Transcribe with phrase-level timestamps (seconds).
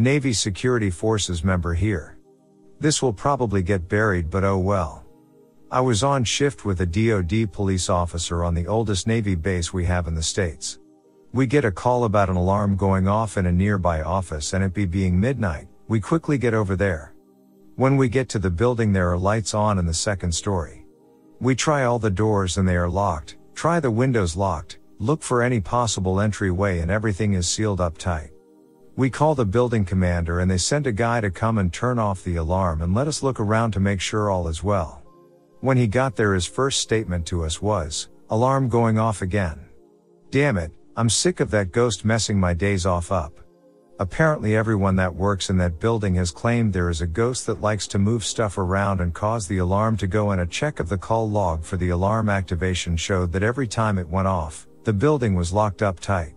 [0.00, 2.16] Navy Security Forces member here.
[2.78, 5.04] This will probably get buried, but oh well.
[5.70, 9.84] I was on shift with a DoD police officer on the oldest Navy base we
[9.84, 10.78] have in the States.
[11.34, 14.72] We get a call about an alarm going off in a nearby office and it
[14.72, 15.68] be being midnight.
[15.86, 17.12] We quickly get over there.
[17.76, 20.86] When we get to the building, there are lights on in the second story.
[21.40, 25.42] We try all the doors and they are locked, try the windows locked, look for
[25.42, 28.30] any possible entryway and everything is sealed up tight.
[29.00, 32.22] We call the building commander and they send a guy to come and turn off
[32.22, 35.02] the alarm and let us look around to make sure all is well.
[35.60, 39.58] When he got there, his first statement to us was, alarm going off again.
[40.30, 43.40] Damn it, I'm sick of that ghost messing my days off up.
[43.98, 47.86] Apparently everyone that works in that building has claimed there is a ghost that likes
[47.86, 50.98] to move stuff around and cause the alarm to go and a check of the
[50.98, 55.34] call log for the alarm activation showed that every time it went off, the building
[55.34, 56.34] was locked up tight.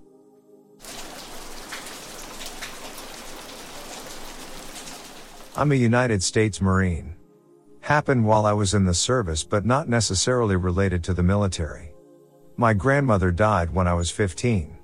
[5.55, 7.13] I'm a United States Marine.
[7.81, 11.93] Happened while I was in the service but not necessarily related to the military.
[12.57, 14.75] My grandmother died when I was 15.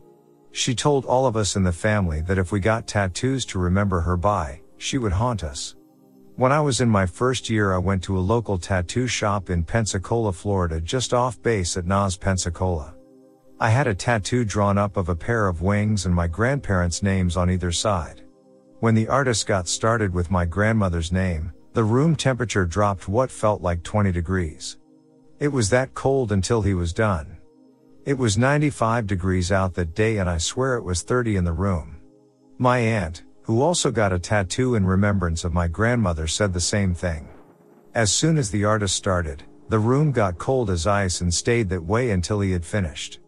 [0.52, 4.02] She told all of us in the family that if we got tattoos to remember
[4.02, 5.76] her by, she would haunt us.
[6.36, 9.64] When I was in my first year, I went to a local tattoo shop in
[9.64, 12.94] Pensacola, Florida, just off base at NAS Pensacola.
[13.60, 17.38] I had a tattoo drawn up of a pair of wings and my grandparents' names
[17.38, 18.22] on either side.
[18.80, 23.62] When the artist got started with my grandmother's name, the room temperature dropped what felt
[23.62, 24.78] like 20 degrees.
[25.38, 27.40] It was that cold until he was done.
[28.06, 31.52] It was 95 degrees out that day and I swear it was 30 in the
[31.52, 31.98] room.
[32.58, 36.96] My aunt, who also got a tattoo in remembrance of my grandmother said the same
[36.96, 37.28] thing.
[37.94, 41.84] As soon as the artist started, the room got cold as ice and stayed that
[41.84, 43.20] way until he had finished.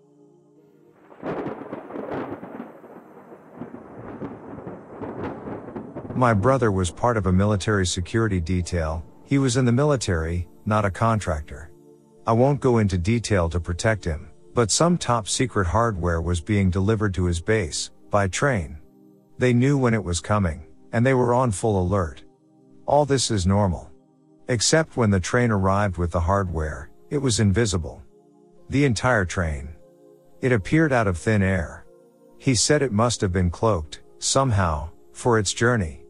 [6.21, 10.85] My brother was part of a military security detail, he was in the military, not
[10.85, 11.71] a contractor.
[12.27, 16.69] I won't go into detail to protect him, but some top secret hardware was being
[16.69, 18.77] delivered to his base, by train.
[19.39, 22.21] They knew when it was coming, and they were on full alert.
[22.85, 23.89] All this is normal.
[24.47, 27.99] Except when the train arrived with the hardware, it was invisible.
[28.69, 29.69] The entire train.
[30.39, 31.83] It appeared out of thin air.
[32.37, 36.00] He said it must have been cloaked, somehow, for its journey.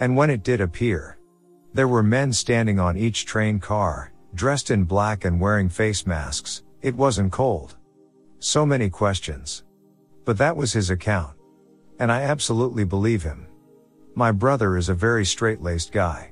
[0.00, 1.18] And when it did appear,
[1.72, 6.62] there were men standing on each train car, dressed in black and wearing face masks.
[6.82, 7.76] It wasn't cold.
[8.38, 9.64] So many questions.
[10.24, 11.36] But that was his account.
[11.98, 13.46] And I absolutely believe him.
[14.14, 16.30] My brother is a very straight-laced guy.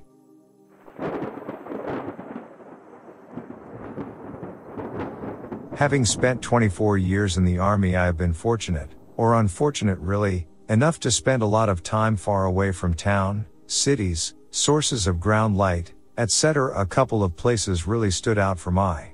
[5.75, 11.01] Having spent 24 years in the army, I have been fortunate, or unfortunate really, enough
[11.01, 15.93] to spend a lot of time far away from town, cities, sources of ground light,
[16.19, 16.79] etc.
[16.79, 19.13] A couple of places really stood out for my.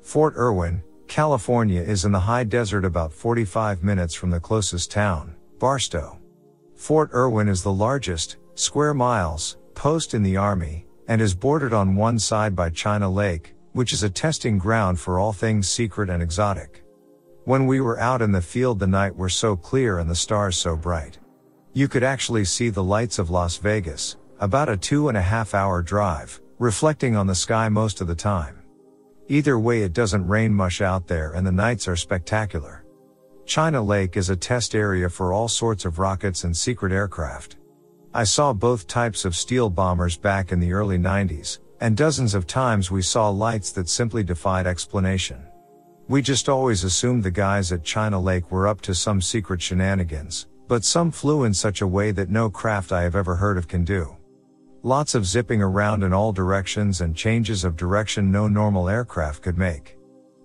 [0.00, 5.34] Fort Irwin, California is in the high desert about 45 minutes from the closest town,
[5.58, 6.18] Barstow.
[6.74, 11.96] Fort Irwin is the largest, square miles, post in the Army, and is bordered on
[11.96, 16.22] one side by China Lake, which is a testing ground for all things secret and
[16.22, 16.82] exotic.
[17.44, 20.56] When we were out in the field the night were so clear and the stars
[20.56, 21.18] so bright.
[21.76, 25.52] You could actually see the lights of Las Vegas, about a two and a half
[25.52, 28.62] hour drive, reflecting on the sky most of the time.
[29.28, 32.86] Either way it doesn't rain much out there and the nights are spectacular.
[33.44, 37.58] China Lake is a test area for all sorts of rockets and secret aircraft.
[38.14, 42.46] I saw both types of stealth bombers back in the early 90s, and dozens of
[42.46, 45.44] times we saw lights that simply defied explanation.
[46.08, 50.46] We just always assumed the guys at China Lake were up to some secret shenanigans,
[50.68, 53.68] but some flew in such a way that no craft I have ever heard of
[53.68, 54.16] can do.
[54.82, 59.58] Lots of zipping around in all directions and changes of direction no normal aircraft could
[59.58, 59.96] make.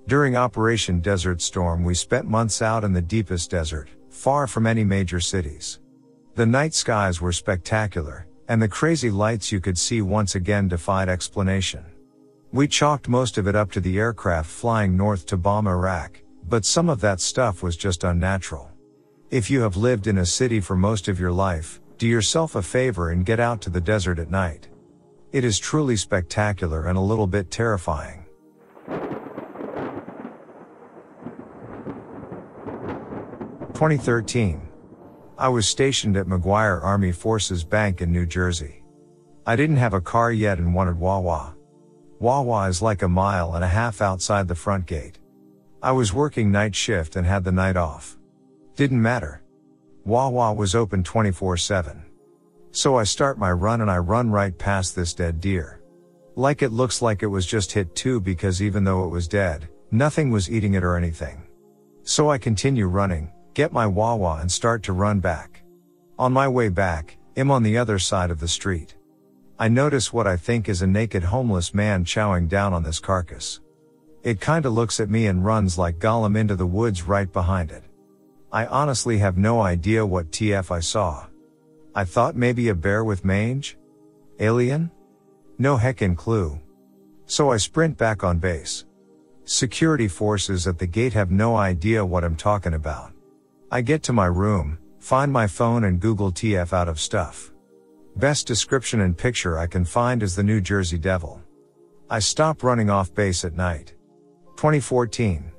[0.07, 4.83] During Operation Desert Storm we spent months out in the deepest desert, far from any
[4.83, 5.79] major cities.
[6.35, 11.07] The night skies were spectacular, and the crazy lights you could see once again defied
[11.07, 11.85] explanation.
[12.51, 16.19] We chalked most of it up to the aircraft flying north to bomb Iraq,
[16.49, 18.70] but some of that stuff was just unnatural.
[19.31, 22.61] If you have lived in a city for most of your life, do yourself a
[22.61, 24.67] favor and get out to the desert at night.
[25.31, 28.25] It is truly spectacular and a little bit terrifying.
[33.73, 34.67] Twenty thirteen.
[35.37, 38.83] I was stationed at McGuire Air Force Base in New Jersey.
[39.47, 41.55] I didn't have a car yet and wanted Wawa.
[42.19, 45.19] Wawa is like a mile and a half outside the front gate.
[45.81, 48.17] I was working night shift and had the night off.
[48.81, 49.43] Didn't matter.
[50.05, 52.01] Wawa was open 24-7.
[52.71, 55.83] So I start my run and I run right past this dead deer.
[56.35, 59.69] Like it looks like it was just hit too because even though it was dead,
[59.91, 61.43] nothing was eating it or anything.
[62.01, 65.61] So I continue running, get my Wawa and start to run back.
[66.17, 68.95] On my way back, I'm on the other side of the street.
[69.59, 73.59] I notice what I think is a naked homeless man chowing down on this carcass.
[74.23, 77.83] It kinda looks at me and runs like Gollum into the woods right behind it.
[78.53, 81.25] I honestly have no idea what TF I saw.
[81.95, 83.77] I thought maybe a bear with mange?
[84.39, 84.91] Alien?
[85.57, 86.59] No heckin' clue.
[87.25, 88.85] So I sprint back on base.
[89.45, 93.13] Security forces at the gate have no idea what I'm talking about.
[93.71, 97.53] I get to my room, find my phone and Google TF out of stuff.
[98.17, 101.41] Best description and picture I can find is the New Jersey Devil.
[102.09, 103.93] I stop running off base at night.
[104.57, 105.51] 2014.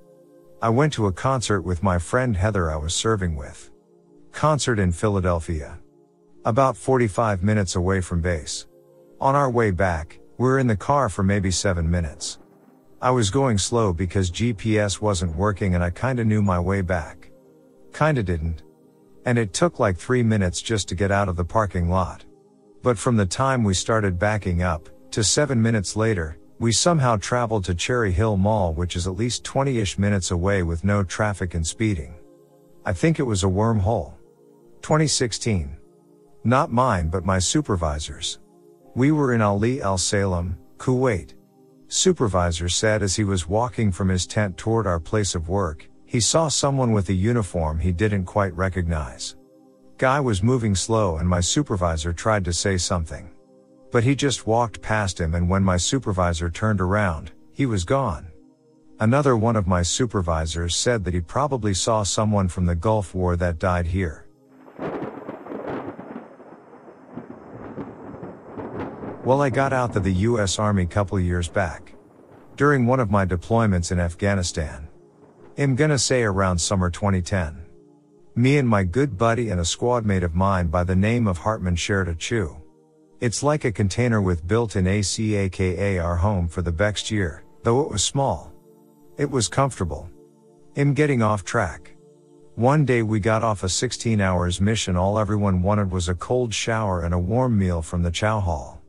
[0.62, 3.72] I went to a concert with my friend Heather I was serving with.
[4.30, 5.80] Concert in Philadelphia.
[6.44, 8.68] About 45 minutes away from base.
[9.20, 12.38] On our way back, we're in the car for maybe 7 minutes.
[13.00, 17.32] I was going slow because GPS wasn't working and I kinda knew my way back.
[17.92, 18.62] Kinda didn't.
[19.26, 22.24] And it took like 3 minutes just to get out of the parking lot.
[22.84, 27.64] But from the time we started backing up, to 7 minutes later, we somehow traveled
[27.64, 31.54] to Cherry Hill Mall, which is at least 20 ish minutes away with no traffic
[31.54, 32.14] and speeding.
[32.86, 34.12] I think it was a wormhole.
[34.80, 35.76] 2016.
[36.44, 38.38] Not mine, but my supervisor's.
[38.94, 41.34] We were in Ali Al Salem, Kuwait.
[41.88, 46.20] Supervisor said as he was walking from his tent toward our place of work, he
[46.20, 49.34] saw someone with a uniform he didn't quite recognize.
[49.98, 53.32] Guy was moving slow and my supervisor tried to say something.
[53.92, 58.32] But he just walked past him and when my supervisor turned around, he was gone.
[58.98, 63.36] Another one of my supervisors said that he probably saw someone from the Gulf War
[63.36, 64.26] that died here.
[69.24, 71.94] Well, I got out to the US Army couple years back.
[72.56, 74.88] During one of my deployments in Afghanistan.
[75.58, 77.66] I'm gonna say around summer 2010.
[78.36, 81.38] Me and my good buddy and a squad mate of mine by the name of
[81.38, 82.61] Hartman shared a CHU.
[83.22, 87.80] It's like a container with built-in AC aka our home for the next year, though
[87.82, 88.52] it was small.
[89.16, 90.10] It was comfortable.
[90.76, 91.94] I'm getting off track.
[92.56, 96.52] One day we got off a 16 hours mission all everyone wanted was a cold
[96.52, 98.82] shower and a warm meal from the chow hall.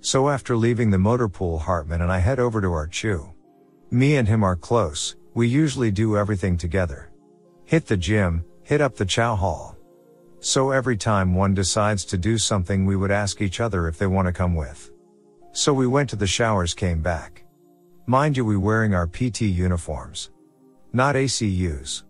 [0.00, 3.32] So after leaving the motor pool Hartman and I head over to our CHU.
[3.92, 7.12] Me and him are close, we usually do everything together.
[7.64, 9.77] Hit the gym, hit up the chow hall.
[10.40, 14.06] So every time one decides to do something we would ask each other if they
[14.06, 14.92] want to come with.
[15.52, 17.44] So we went to the showers came back.
[18.06, 20.30] Mind you we wearing our PT uniforms.
[20.92, 22.04] Not ACUs.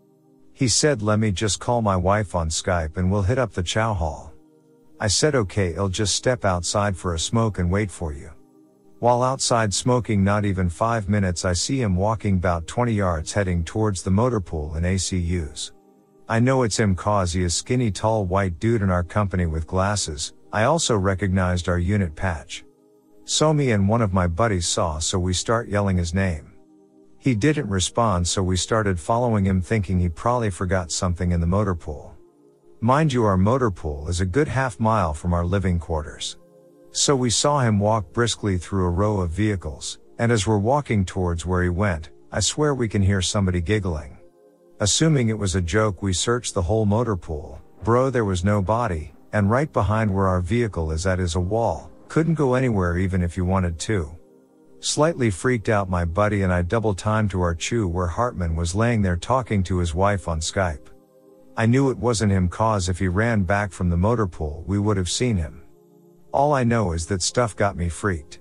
[0.53, 3.63] He said let me just call my wife on Skype and we'll hit up the
[3.63, 4.35] chow hall.
[5.01, 8.31] I said okay I'll just step outside for a smoke and wait for you.
[8.99, 13.65] While outside smoking not even 5 minutes I see him walking about 20 yards heading
[13.65, 15.73] towards the motor pool in ACUs.
[16.31, 19.67] I know it's him cause he is skinny tall white dude in our company with
[19.67, 20.35] glasses.
[20.53, 22.67] I also recognized our unit patch.
[23.25, 26.53] So me and one of my buddies saw so we start yelling his name.
[27.19, 31.47] He didn't respond so we started following him thinking he probably forgot something in the
[31.47, 32.15] motor pool.
[32.81, 36.37] Mind you our motor pool is a good half mile from our living quarters.
[36.91, 41.07] So we saw him walk briskly through a row of vehicles, and as we're walking
[41.07, 44.18] towards where he went, I swear we can hear somebody giggling.
[44.81, 47.61] Assuming it was a joke, we searched the whole motor pool.
[47.83, 51.41] Bro, there was no body, and right behind where our vehicle is at is a
[51.41, 51.91] wall.
[52.07, 54.17] Couldn't go anywhere even if you wanted to.
[54.79, 58.77] Slightly freaked out, my buddy and I double timed to our CHU where Hartman was
[58.77, 60.87] laying there talking to his wife on Skype.
[61.57, 64.79] I knew it wasn't him cause if he ran back from the motor pool, we
[64.79, 65.61] would have seen him.
[66.31, 68.39] All I know is that stuff got me freaked.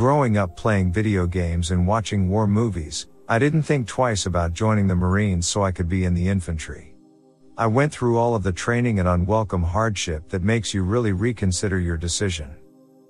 [0.00, 4.86] Growing up playing video games and watching war movies, I didn't think twice about joining
[4.86, 6.94] the Marines so I could be in the infantry.
[7.58, 11.78] I went through all of the training and unwelcome hardship that makes you really reconsider
[11.78, 12.56] your decision.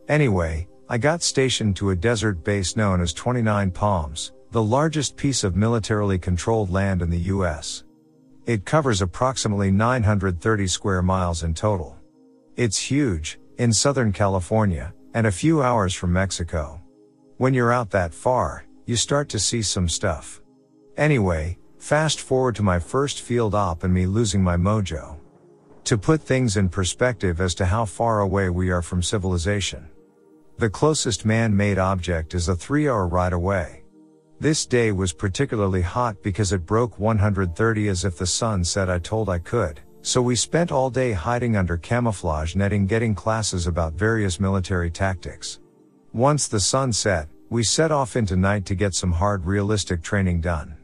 [0.08, 5.44] Anyway, I got stationed to a desert base known as 29 Palms, the largest piece
[5.44, 7.84] of militarily controlled land in the US.
[8.46, 11.96] It covers approximately 930 square miles in total.
[12.56, 16.79] It's huge, in Southern California, and a few hours from Mexico.
[17.40, 20.42] When you're out that far, you start to see some stuff.
[20.98, 25.16] Anyway, fast forward to my first field op and me losing my mojo.
[25.84, 29.88] To put things in perspective as to how far away we are from civilization.
[30.58, 33.84] The closest man-made object is a three hour ride away.
[34.38, 38.98] This day was particularly hot because it broke 130 as if the sun said I
[38.98, 43.94] told I could, so we spent all day hiding under camouflage netting getting classes about
[43.94, 45.59] various military tactics.
[46.12, 50.40] Once the sun set, we set off into night to get some hard realistic training
[50.40, 50.76] done.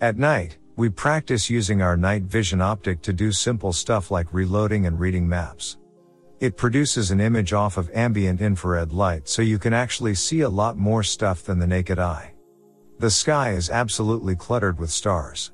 [0.00, 4.86] At night, we practice using our night vision optic to do simple stuff like reloading
[4.86, 5.76] and reading maps.
[6.38, 10.48] It produces an image off of ambient infrared light so you can actually see a
[10.48, 12.32] lot more stuff than the naked eye.
[13.00, 15.50] The sky is absolutely cluttered with stars.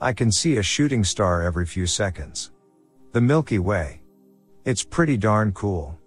[0.00, 2.52] I can see a shooting star every few seconds.
[3.12, 4.00] The Milky Way.
[4.64, 5.98] It's pretty darn cool.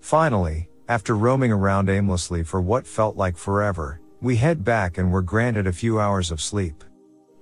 [0.00, 5.22] Finally, after roaming around aimlessly for what felt like forever, we head back and were
[5.22, 6.84] granted a few hours of sleep.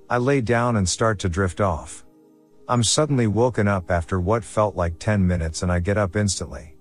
[0.09, 2.05] I lay down and start to drift off.
[2.69, 6.77] I'm suddenly woken up after what felt like 10 minutes and I get up instantly.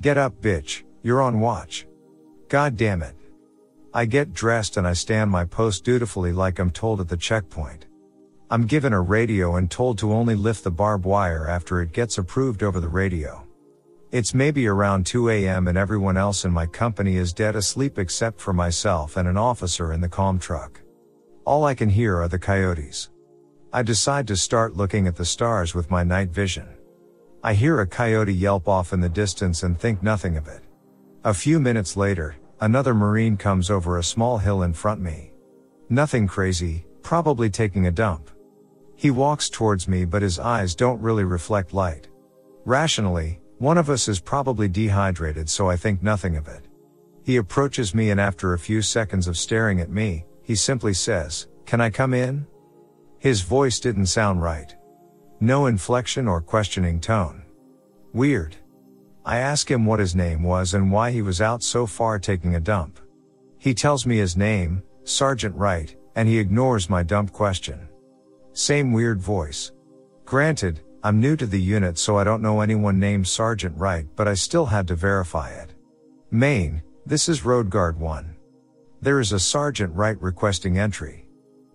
[0.00, 1.86] Get up bitch, you're on watch.
[2.48, 3.14] God damn it.
[3.94, 7.86] I get dressed and I stand my post dutifully like I'm told at the checkpoint.
[8.50, 12.18] I'm given a radio and told to only lift the barbed wire after it gets
[12.18, 13.46] approved over the radio.
[14.12, 15.68] It's maybe around 2 a.m.
[15.68, 19.92] and everyone else in my company is dead asleep except for myself and an officer
[19.92, 20.80] in the comm truck.
[21.44, 23.10] All I can hear are the coyotes.
[23.72, 26.68] I decide to start looking at the stars with my night vision.
[27.44, 30.62] I hear a coyote yelp off in the distance and think nothing of it.
[31.24, 35.32] A few minutes later, Another Marine comes over a small hill in front me.
[35.88, 38.30] Nothing crazy, probably taking a dump.
[38.96, 42.08] He walks towards me but his eyes don't really reflect light.
[42.66, 46.64] Rationally, one of us is probably dehydrated so I think nothing of it.
[47.24, 51.46] He approaches me and after a few seconds of staring at me, he simply says,
[51.66, 52.46] can I come in?
[53.18, 54.74] His voice didn't sound right.
[55.40, 57.44] No inflection or questioning tone.
[58.14, 58.56] Weird.
[59.26, 62.54] I ask him what his name was and why he was out so far taking
[62.54, 62.98] a dump.
[63.58, 67.90] He tells me his name, Sergeant Wright, and he ignores my dump question.
[68.54, 69.72] Same weird voice.
[70.24, 74.28] Granted, I'm new to the unit so I don't know anyone named Sergeant Wright but
[74.28, 75.72] I still had to verify it.
[76.30, 78.36] Main, this is Road Guard 1.
[79.00, 81.26] There is a Sergeant Wright requesting entry.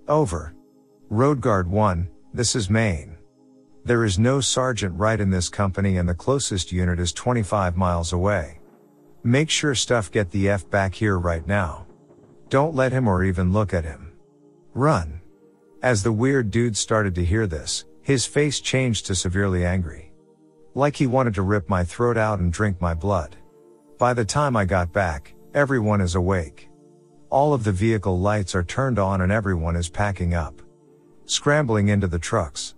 [0.08, 0.54] Over.
[1.10, 3.18] Road Guard 1, this is Main.
[3.84, 8.14] There is no Sergeant Wright in this company and the closest unit is 25 miles
[8.14, 8.60] away.
[9.24, 11.88] Make sure stuff get the F back here right now.
[12.50, 14.14] Don't let him or even look at him.
[14.76, 15.20] Run.
[15.82, 20.14] As the weird dude started to hear this, his face changed to severely angry.
[20.76, 23.36] Like he wanted to rip my throat out and drink my blood.
[23.98, 26.70] By the time I got back, everyone is awake.
[27.32, 30.62] All of the vehicle lights are turned on and everyone is packing up.
[31.26, 32.76] Scrambling into the trucks.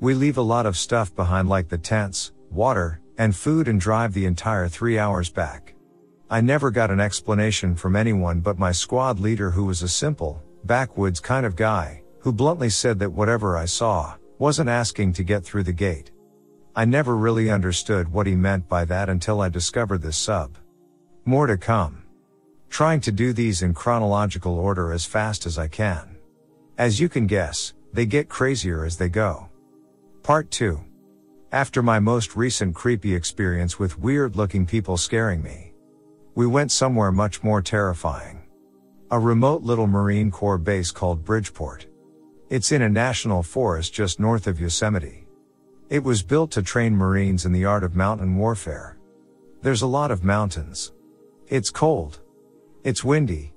[0.00, 4.12] We leave a lot of stuff behind like the tents, water, and food and drive
[4.12, 5.74] the entire three hours back.
[6.28, 10.42] I never got an explanation from anyone but my squad leader who was a simple,
[10.64, 15.44] backwoods kind of guy, who bluntly said that whatever I saw, wasn't asking to get
[15.44, 16.10] through the gate.
[16.74, 20.58] I never really understood what he meant by that until I discovered this sub.
[21.24, 22.02] More to come.
[22.68, 26.16] Trying to do these in chronological order as fast as I can.
[26.76, 29.48] As you can guess, they get crazier as they go.
[30.22, 30.78] Part 2.
[31.52, 35.72] After my most recent creepy experience with weird looking people scaring me,
[36.34, 38.42] we went somewhere much more terrifying.
[39.10, 41.86] A remote little Marine Corps base called Bridgeport.
[42.48, 45.26] It's in a national forest just north of Yosemite.
[45.90, 48.98] It was built to train Marines in the art of mountain warfare.
[49.62, 50.92] There's a lot of mountains.
[51.48, 52.20] It's cold.
[52.84, 53.52] It's windy.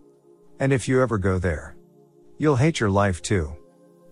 [0.59, 1.75] And if you ever go there,
[2.39, 3.55] you'll hate your life too.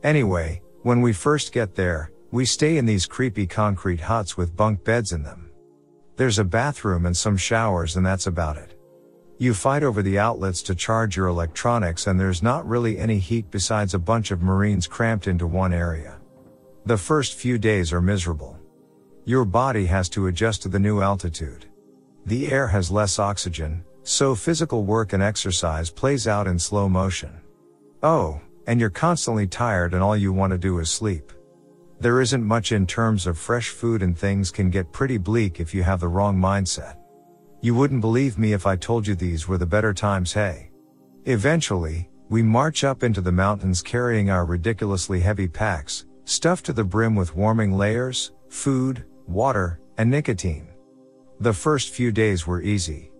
[0.03, 4.83] Anyway, when we first get there, we stay in these creepy concrete huts with bunk
[4.83, 5.49] beds in them.
[6.17, 8.76] There's a bathroom and some showers and that's about it.
[9.39, 13.51] You fight over the outlets to charge your electronics and there's not really any heat
[13.51, 16.17] besides a bunch of Marines cramped into one area.
[16.87, 18.57] The first few days are miserable.
[19.25, 21.67] Your body has to adjust to the new altitude.
[22.25, 27.39] The air has less oxygen, so physical work and exercise plays out in slow motion.
[28.01, 31.31] Oh, and you're constantly tired and all you want to do is sleep.
[31.99, 35.75] There isn't much in terms of fresh food and things can get pretty bleak if
[35.75, 36.96] you have the wrong mindset.
[37.67, 40.69] You wouldn't believe me if I told you these were the better times hey.
[41.25, 46.85] Eventually, we march up into the mountains carrying our ridiculously heavy packs, stuffed to the
[46.85, 50.69] brim with warming layers, food, water, and nicotine.
[51.41, 53.11] The first few days were easy.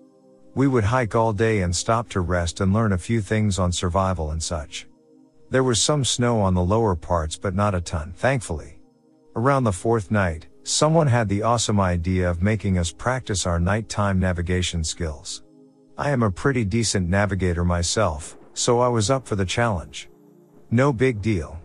[0.56, 3.74] We would hike all day and stop to rest and learn a few things on
[3.74, 4.88] survival and such.
[5.50, 8.80] There was some snow on the lower parts but not a ton, thankfully.
[9.36, 14.20] Around the fourth night, someone had the awesome idea of making us practice our nighttime
[14.20, 15.42] navigation skills.
[15.98, 20.10] I am a pretty decent navigator myself, so I was up for the challenge.
[20.70, 21.58] No big deal.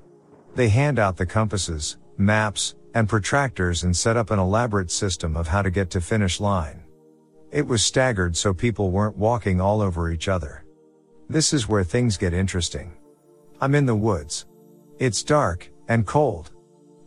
[0.55, 5.49] They hand out the compasses, maps, and protractors and set up an elaborate system of
[5.49, 6.85] how to get to finish line.
[7.51, 10.65] It was staggered so people weren't walking all over each other.
[11.29, 12.93] This is where things get interesting.
[13.61, 14.47] I'm in the woods.
[15.01, 16.52] It's dark and cold.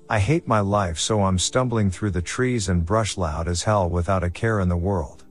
[0.07, 3.89] I hate my life so I'm stumbling through the trees and brush loud as hell
[3.89, 5.23] without a care in the world.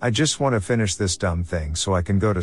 [0.00, 2.42] I just want to finish this dumb thing so I can go to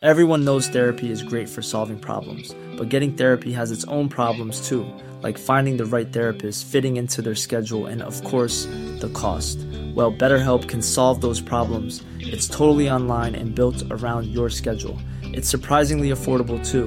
[0.00, 4.66] Everyone knows therapy is great for solving problems, but getting therapy has its own problems
[4.66, 4.86] too,
[5.22, 8.64] like finding the right therapist, fitting into their schedule, and of course,
[9.00, 9.58] the cost.
[9.94, 12.02] Well, BetterHelp can solve those problems.
[12.20, 14.98] It's totally online and built around your schedule.
[15.22, 16.86] It's surprisingly affordable too.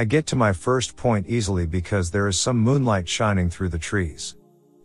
[0.00, 3.78] I get to my first point easily because there is some moonlight shining through the
[3.78, 4.34] trees.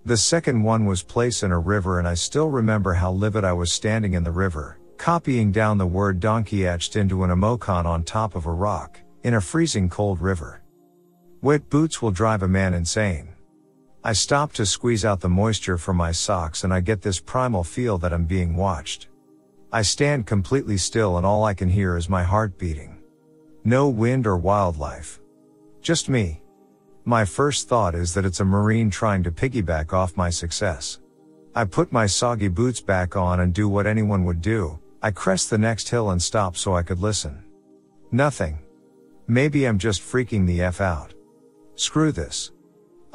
[0.04, 3.54] The second one was place in a river and I still remember how livid I
[3.54, 8.04] was standing in the river, copying down the word donkey etched into an emoticon on
[8.04, 10.62] top of a rock, in a freezing cold river.
[11.42, 13.30] Wet boots will drive a man insane.
[14.04, 17.64] I stop to squeeze out the moisture from my socks and I get this primal
[17.64, 19.08] feel that I'm being watched.
[19.72, 22.95] I stand completely still and all I can hear is my heart beating.
[23.68, 25.20] No wind or wildlife.
[25.82, 26.44] Just me.
[27.04, 31.00] My first thought is that it's a marine trying to piggyback off my success.
[31.56, 34.78] I put my soggy boots back on and do what anyone would do.
[35.02, 37.44] I crest the next hill and stop so I could listen.
[38.12, 38.60] Nothing.
[39.26, 41.16] Maybe I'm just freaking the F out.
[41.74, 42.52] Screw this.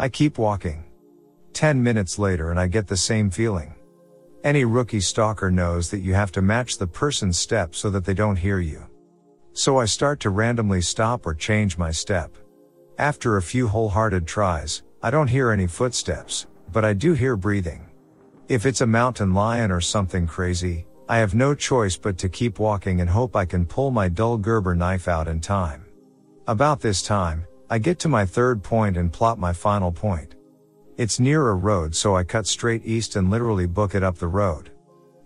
[0.00, 0.82] I keep walking.
[1.52, 3.76] 10 minutes later and I get the same feeling.
[4.42, 8.14] Any rookie stalker knows that you have to match the person's step so that they
[8.14, 8.89] don't hear you.
[9.52, 12.36] So I start to randomly stop or change my step.
[12.98, 17.86] After a few wholehearted tries, I don't hear any footsteps, but I do hear breathing.
[18.48, 22.58] If it's a mountain lion or something crazy, I have no choice but to keep
[22.58, 25.84] walking and hope I can pull my dull Gerber knife out in time.
[26.46, 30.36] About this time, I get to my third point and plot my final point.
[30.96, 34.28] It's near a road so I cut straight east and literally book it up the
[34.28, 34.70] road.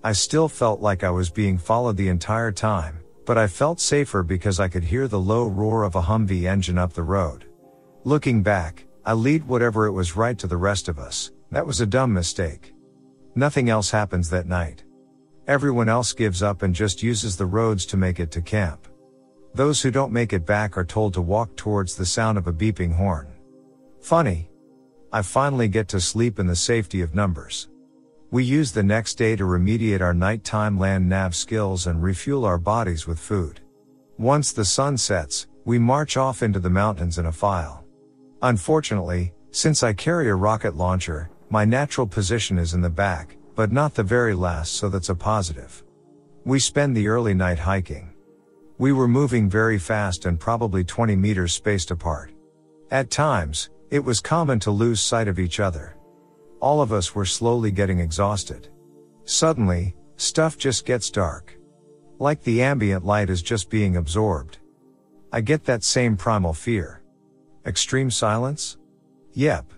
[0.02, 4.22] I still felt like I was being followed the entire time, but I felt safer
[4.22, 7.46] because I could hear the low roar of a Humvee engine up the road.
[8.04, 11.30] Looking back, I lead whatever it was right to the rest of us.
[11.50, 12.74] That was a dumb mistake.
[13.34, 14.84] Nothing else happens that night.
[15.46, 18.88] Everyone else gives up and just uses the roads to make it to camp.
[19.54, 22.52] Those who don't make it back are told to walk towards the sound of a
[22.52, 23.28] beeping horn.
[24.00, 24.50] Funny.
[25.12, 27.68] I finally get to sleep in the safety of numbers.
[28.34, 32.58] We use the next day to remediate our nighttime land nav skills and refuel our
[32.58, 33.60] bodies with food.
[34.18, 37.84] Once the sun sets, we march off into the mountains in a file.
[38.42, 43.70] Unfortunately, since I carry a rocket launcher, my natural position is in the back, but
[43.70, 45.84] not the very last so that's a positive.
[46.44, 48.14] We spend the early night hiking.
[48.78, 52.32] We were moving very fast and probably 20 meters spaced apart.
[52.90, 55.94] At times, it was common to lose sight of each other.
[56.64, 58.68] All of us were slowly getting exhausted.
[59.26, 61.58] Suddenly, stuff just gets dark.
[62.18, 64.56] Like the ambient light is just being absorbed.
[65.30, 67.02] I get that same primal fear.
[67.66, 68.78] Extreme silence?
[69.34, 69.74] Yep.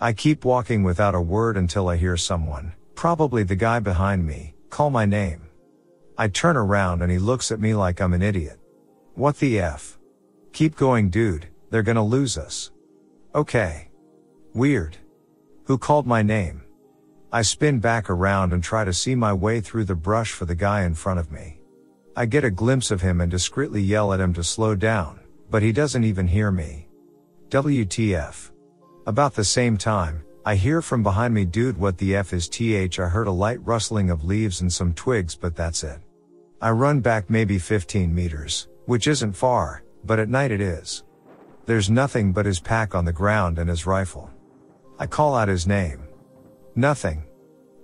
[0.00, 4.54] I keep walking without a word until I hear someone, probably the guy behind me,
[4.68, 5.48] call my name.
[6.16, 8.60] I turn around and he looks at me like I'm an idiot.
[9.14, 9.98] What the F?
[10.52, 12.70] Keep going dude, they're gonna lose us.
[13.34, 13.88] Okay.
[14.54, 14.96] Weird.
[15.70, 16.62] Who called my name?
[17.30, 20.56] I spin back around and try to see my way through the brush for the
[20.56, 21.60] guy in front of me.
[22.16, 25.62] I get a glimpse of him and discreetly yell at him to slow down, but
[25.62, 26.88] he doesn't even hear me.
[27.50, 28.50] WTF.
[29.06, 32.98] About the same time, I hear from behind me dude what the F is th
[32.98, 36.00] I heard a light rustling of leaves and some twigs but that's it.
[36.60, 41.04] I run back maybe 15 meters, which isn't far, but at night it is.
[41.66, 44.32] There's nothing but his pack on the ground and his rifle.
[45.00, 46.02] I call out his name.
[46.76, 47.24] Nothing.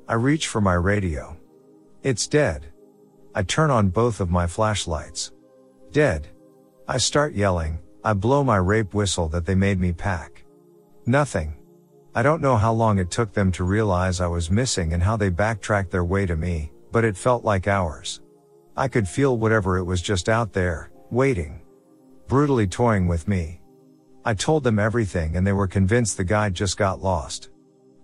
[0.06, 1.34] I reach for my radio.
[2.02, 2.66] It's dead.
[3.34, 5.32] I turn on both of my flashlights.
[5.92, 6.28] Dead.
[6.86, 10.44] I start yelling, I blow my rape whistle that they made me pack.
[11.06, 11.56] Nothing.
[12.14, 15.16] I don't know how long it took them to realize I was missing and how
[15.16, 18.20] they backtracked their way to me, but it felt like hours.
[18.76, 21.62] I could feel whatever it was just out there, waiting.
[22.28, 23.62] Brutally toying with me.
[24.26, 27.50] I told them everything and they were convinced the guy just got lost.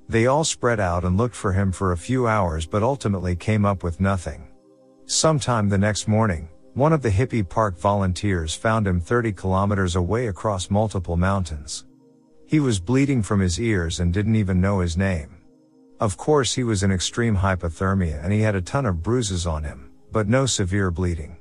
[0.09, 3.65] They all spread out and looked for him for a few hours but ultimately came
[3.65, 4.47] up with nothing.
[5.07, 10.29] Sometime the next morning, one of the hippie park volunteers found him 30 kilometers away
[10.29, 11.87] across multiple mountains.
[12.47, 15.39] He was bleeding from his ears and didn't even know his name.
[15.99, 19.65] Of course he was in extreme hypothermia and he had a ton of bruises on
[19.65, 21.37] him, but no severe bleeding.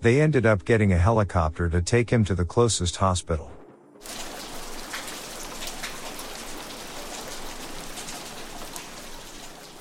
[0.00, 3.52] They ended up getting a helicopter to take him to the closest hospital.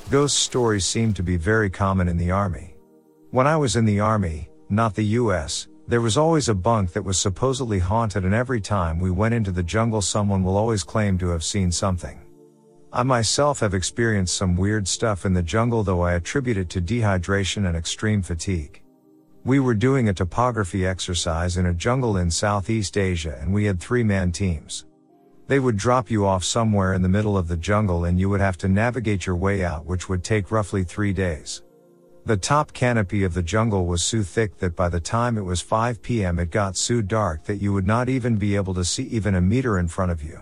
[0.10, 2.76] Ghost stories seem to be very common in the army.
[3.32, 7.04] When I was in the army, not the US, there was always a bunk that
[7.04, 11.18] was supposedly haunted and every time we went into the jungle someone will always claim
[11.18, 12.22] to have seen something.
[12.94, 16.82] I myself have experienced some weird stuff in the jungle though I attribute it to
[16.82, 18.82] dehydration and extreme fatigue.
[19.48, 23.80] We were doing a topography exercise in a jungle in Southeast Asia and we had
[23.80, 24.84] three man teams.
[25.48, 28.42] They would drop you off somewhere in the middle of the jungle and you would
[28.42, 31.64] have to navigate your way out which would take roughly three days.
[32.26, 35.62] The top canopy of the jungle was so thick that by the time it was
[35.62, 36.40] 5 p.m.
[36.40, 39.40] it got so dark that you would not even be able to see even a
[39.40, 40.42] meter in front of you.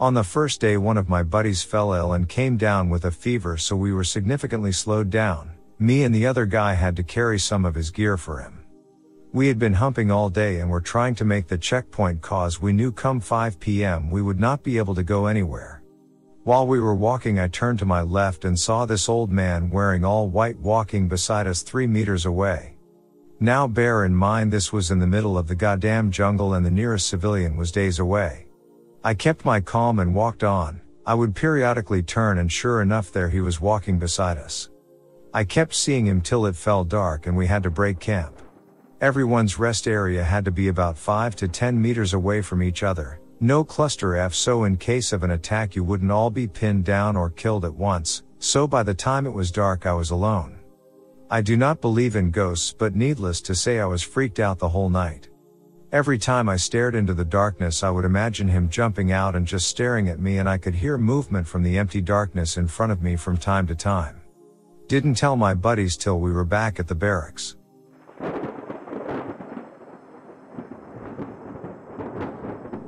[0.00, 3.12] On the first day one of my buddies fell ill and came down with a
[3.12, 5.52] fever so we were significantly slowed down.
[5.82, 8.62] Me and the other guy had to carry some of his gear for him.
[9.32, 12.72] We had been humping all day and were trying to make the checkpoint cause we
[12.72, 14.08] knew come 5 p.m.
[14.08, 15.82] we would not be able to go anywhere.
[16.44, 20.04] While we were walking I turned to my left and saw this old man wearing
[20.04, 22.76] all white walking beside us three meters away.
[23.40, 26.70] Now bear in mind this was in the middle of the goddamn jungle and the
[26.70, 28.46] nearest civilian was days away.
[29.02, 33.30] I kept my calm and walked on, I would periodically turn and sure enough there
[33.30, 34.68] he was walking beside us.
[35.34, 38.42] I kept seeing him till it fell dark and we had to break camp.
[39.00, 43.18] Everyone's rest area had to be about 5 to 10 meters away from each other,
[43.40, 47.16] no cluster F so in case of an attack you wouldn't all be pinned down
[47.16, 50.58] or killed at once, so by the time it was dark I was alone.
[51.30, 54.68] I do not believe in ghosts but needless to say I was freaked out the
[54.68, 55.30] whole night.
[55.92, 59.66] Every time I stared into the darkness I would imagine him jumping out and just
[59.66, 63.02] staring at me and I could hear movement from the empty darkness in front of
[63.02, 64.21] me from time to time.
[64.92, 67.56] Didn't tell my buddies till we were back at the barracks.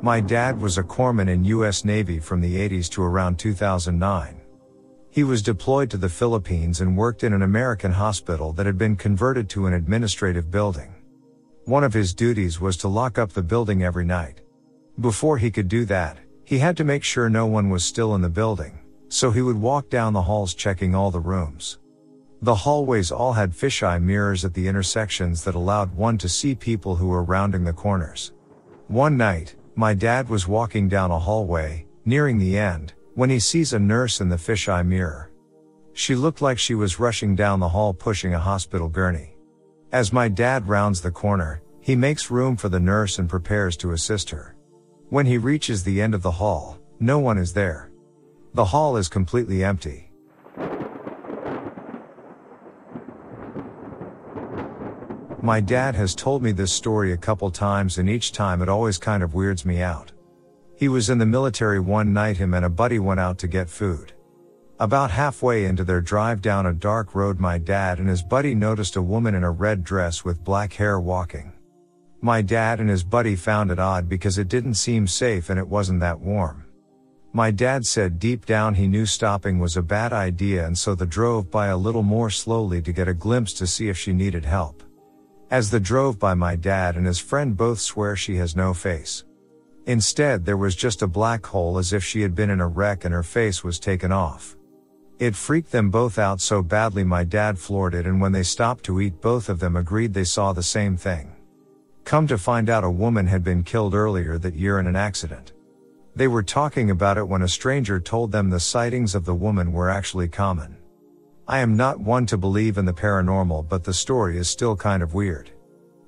[0.02, 4.38] My dad was a corpsman in US Navy from the 80s to around 2009.
[5.08, 8.96] He was deployed to the Philippines and worked in an American hospital that had been
[8.96, 10.94] converted to an administrative building.
[11.64, 14.42] One of his duties was to lock up the building every night.
[15.00, 18.20] Before he could do that, he had to make sure no one was still in
[18.20, 21.78] the building, so he would walk down the halls checking all the rooms.
[22.44, 26.94] The hallways all had fisheye mirrors at the intersections that allowed one to see people
[26.94, 28.34] who were rounding the corners.
[28.88, 33.72] One night, my dad was walking down a hallway, nearing the end, when he sees
[33.72, 35.30] a nurse in the fisheye mirror.
[35.94, 39.38] She looked like she was rushing down the hall pushing a hospital gurney.
[39.90, 43.92] As my dad rounds the corner, he makes room for the nurse and prepares to
[43.92, 44.54] assist her.
[45.08, 47.90] When he reaches the end of the hall, no one is there.
[48.52, 50.03] The hall is completely empty.
[55.44, 58.96] My dad has told me this story a couple times and each time it always
[58.96, 60.10] kind of weirds me out.
[60.74, 63.68] He was in the military one night him and a buddy went out to get
[63.68, 64.14] food.
[64.80, 68.96] About halfway into their drive down a dark road my dad and his buddy noticed
[68.96, 71.52] a woman in a red dress with black hair walking.
[72.22, 75.68] My dad and his buddy found it odd because it didn't seem safe and it
[75.68, 76.64] wasn't that warm.
[77.34, 81.04] My dad said deep down he knew stopping was a bad idea and so they
[81.04, 84.46] drove by a little more slowly to get a glimpse to see if she needed
[84.46, 84.83] help.
[85.54, 89.22] As the drove by my dad and his friend both swear she has no face.
[89.86, 93.04] Instead there was just a black hole as if she had been in a wreck
[93.04, 94.56] and her face was taken off.
[95.20, 98.82] It freaked them both out so badly my dad floored it and when they stopped
[98.86, 101.36] to eat both of them agreed they saw the same thing.
[102.02, 105.52] Come to find out a woman had been killed earlier that year in an accident.
[106.16, 109.72] They were talking about it when a stranger told them the sightings of the woman
[109.72, 110.78] were actually common.
[111.46, 115.02] I am not one to believe in the paranormal, but the story is still kind
[115.02, 115.50] of weird.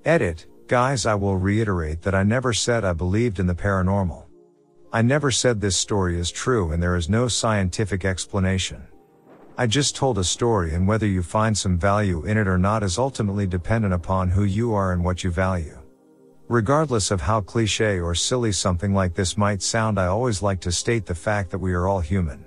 [0.02, 4.24] Edit, guys, I will reiterate that I never said I believed in the paranormal.
[4.94, 8.86] I never said this story is true and there is no scientific explanation.
[9.58, 12.82] I just told a story and whether you find some value in it or not
[12.82, 15.78] is ultimately dependent upon who you are and what you value.
[16.48, 20.72] Regardless of how cliche or silly something like this might sound, I always like to
[20.72, 22.45] state the fact that we are all human.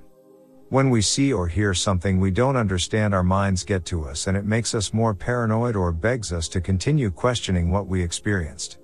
[0.70, 4.38] When we see or hear something we don't understand, our minds get to us and
[4.38, 8.78] it makes us more paranoid or begs us to continue questioning what we experienced.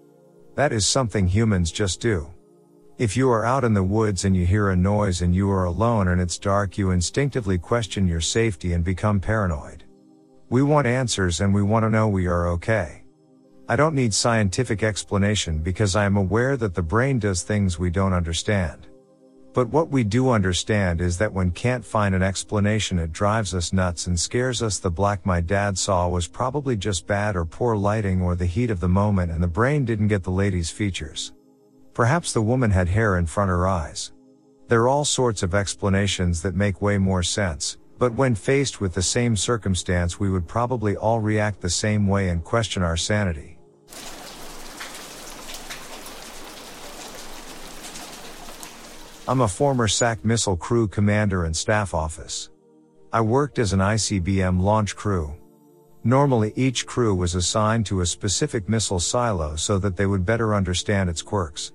[0.55, 2.27] That is something humans just do.
[2.97, 5.65] If you are out in the woods and you hear a noise and you are
[5.65, 9.83] alone and it's dark, you instinctively question your safety and become paranoid.
[10.49, 13.03] We want answers and we want to know we are okay.
[13.69, 17.91] I don't need scientific explanation because I am aware that the brain does things we
[17.91, 18.87] don't understand.
[19.55, 23.71] But what we do understand is that when can't find an explanation it drives us
[23.71, 24.79] nuts and scares us.
[24.79, 28.69] The black my dad saw was probably just bad or poor lighting or the heat
[28.69, 31.31] of the moment and the brain didn't get the lady's features.
[31.93, 34.11] Perhaps the woman had hair in front of her eyes.
[34.67, 38.93] There are all sorts of explanations that make way more sense, but when faced with
[38.93, 43.57] the same circumstance we would probably all react the same way and question our sanity.
[49.27, 52.51] I'm a former SAC missile crew commander and staff office.
[53.11, 55.33] I worked as an ICBM launch crew.
[56.03, 60.53] Normally each crew was assigned to a specific missile silo so that they would better
[60.53, 61.71] understand its quirks.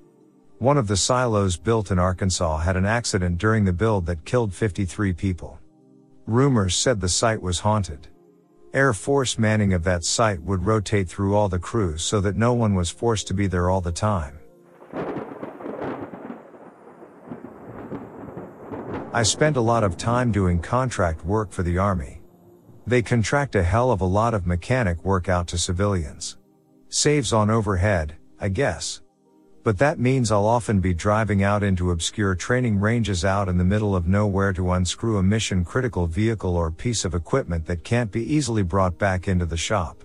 [0.59, 4.55] One of the silos built in Arkansas had an accident during the build that killed
[4.55, 5.59] 53 people.
[6.29, 8.07] Rumors said the site was haunted.
[8.73, 12.53] Air Force manning of that site would rotate through all the crews so that no
[12.53, 14.39] one was forced to be there all the time.
[19.12, 22.20] I spent a lot of time doing contract work for the Army.
[22.87, 26.38] They contract a hell of a lot of mechanic work out to civilians.
[26.90, 29.01] Saves on overhead, I guess.
[29.64, 33.64] But that means I'll often be driving out into obscure training ranges out in the
[33.64, 38.12] middle of nowhere to unscrew a mission critical vehicle or piece of equipment that can't
[38.12, 40.05] be easily brought back into the shop.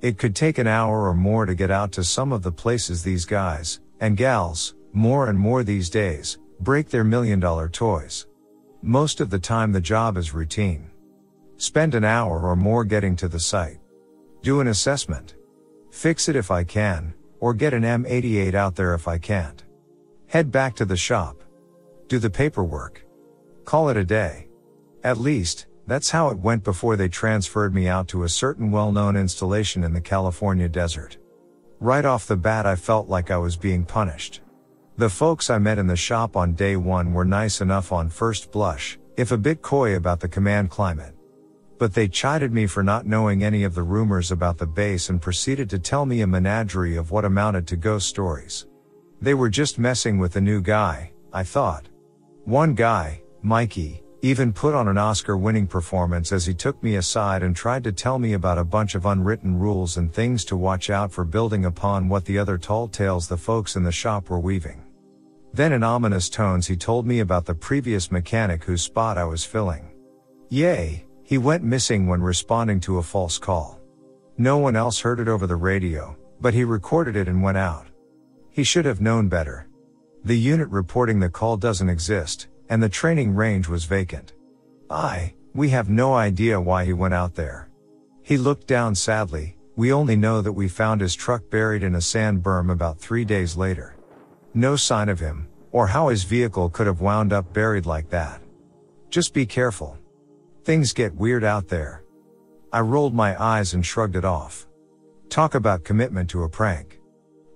[0.00, 3.04] It could take an hour or more to get out to some of the places
[3.04, 8.26] these guys, and gals, more and more these days, break their million dollar toys.
[8.82, 10.90] Most of the time the job is routine.
[11.58, 13.78] Spend an hour or more getting to the site.
[14.40, 15.34] Do an assessment.
[15.90, 19.62] Fix it if I can, or get an M88 out there if I can't.
[20.28, 21.42] Head back to the shop.
[22.08, 23.04] Do the paperwork.
[23.66, 24.48] Call it a day.
[25.04, 29.14] At least, that's how it went before they transferred me out to a certain well-known
[29.14, 31.18] installation in the California desert.
[31.80, 34.40] Right off the bat I felt like I was being punished.
[35.00, 38.52] The folks I met in the shop on day one were nice enough on first
[38.52, 41.14] blush, if a bit coy about the command climate.
[41.78, 45.18] But they chided me for not knowing any of the rumors about the base and
[45.18, 48.66] proceeded to tell me a menagerie of what amounted to ghost stories.
[49.22, 51.88] They were just messing with the new guy, I thought.
[52.44, 57.42] One guy, Mikey, even put on an Oscar winning performance as he took me aside
[57.42, 60.90] and tried to tell me about a bunch of unwritten rules and things to watch
[60.90, 64.38] out for building upon what the other tall tales the folks in the shop were
[64.38, 64.84] weaving.
[65.52, 69.44] Then in ominous tones he told me about the previous mechanic whose spot I was
[69.44, 69.90] filling.
[70.48, 73.80] Yay, he went missing when responding to a false call.
[74.38, 77.86] No one else heard it over the radio, but he recorded it and went out.
[78.50, 79.68] He should have known better.
[80.24, 84.32] The unit reporting the call doesn't exist, and the training range was vacant.
[84.88, 87.68] I, we have no idea why he went out there.
[88.22, 92.00] He looked down sadly, we only know that we found his truck buried in a
[92.00, 93.96] sand berm about three days later.
[94.54, 98.42] No sign of him, or how his vehicle could have wound up buried like that.
[99.08, 99.96] Just be careful.
[100.64, 102.02] Things get weird out there.
[102.72, 104.66] I rolled my eyes and shrugged it off.
[105.28, 107.00] Talk about commitment to a prank.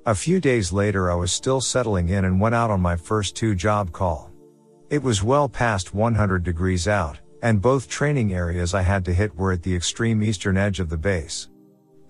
[0.06, 3.34] A few days later I was still settling in and went out on my first
[3.34, 4.30] two job call.
[4.90, 9.34] It was well past 100 degrees out, and both training areas I had to hit
[9.34, 11.48] were at the extreme eastern edge of the base.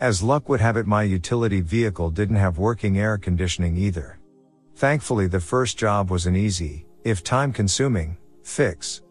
[0.01, 4.19] As luck would have it my utility vehicle didn't have working air conditioning either.
[4.77, 9.03] Thankfully the first job was an easy, if time consuming, fix.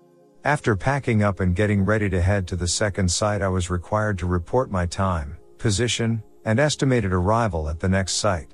[0.44, 4.18] After packing up and getting ready to head to the second site I was required
[4.20, 8.54] to report my time, position, and estimated arrival at the next site.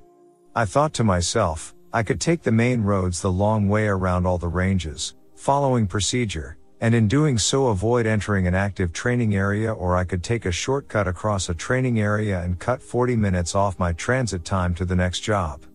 [0.55, 4.37] I thought to myself, I could take the main roads the long way around all
[4.37, 9.97] the ranges, following procedure, and in doing so avoid entering an active training area or
[9.97, 13.93] I could take a shortcut across a training area and cut 40 minutes off my
[13.93, 15.65] transit time to the next job.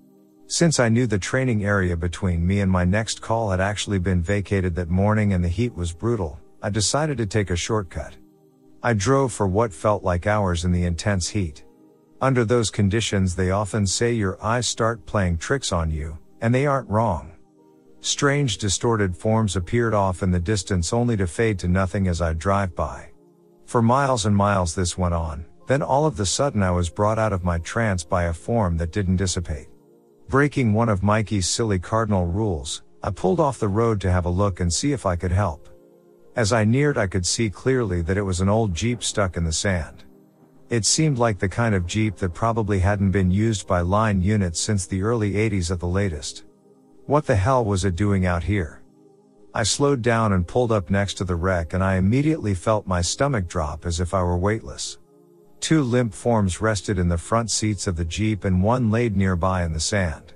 [0.46, 4.22] Since I knew the training area between me and my next call had actually been
[4.22, 8.14] vacated that morning and the heat was brutal, I decided to take a shortcut.
[8.82, 11.64] I drove for what felt like hours in the intense heat.
[12.20, 16.66] Under those conditions they often say your eyes start playing tricks on you, and they
[16.66, 17.32] aren't wrong.
[18.00, 22.34] Strange distorted forms appeared off in the distance only to fade to nothing as I
[22.34, 23.08] drive by.
[23.64, 27.18] For miles and miles this went on, then all of the sudden I was brought
[27.18, 29.68] out of my trance by a form that didn't dissipate.
[30.28, 34.30] Breaking one of Mikey's silly cardinal rules, I pulled off the road to have a
[34.30, 35.68] look and see if I could help.
[36.34, 39.44] As I neared I could see clearly that it was an old Jeep stuck in
[39.44, 40.04] the sand.
[40.70, 44.60] It seemed like the kind of Jeep that probably hadn't been used by line units
[44.60, 46.44] since the early 80s at the latest.
[47.04, 48.80] What the hell was it doing out here?
[49.52, 53.02] I slowed down and pulled up next to the wreck and I immediately felt my
[53.02, 54.98] stomach drop as if I were weightless.
[55.64, 59.64] Two limp forms rested in the front seats of the Jeep and one laid nearby
[59.64, 60.34] in the sand.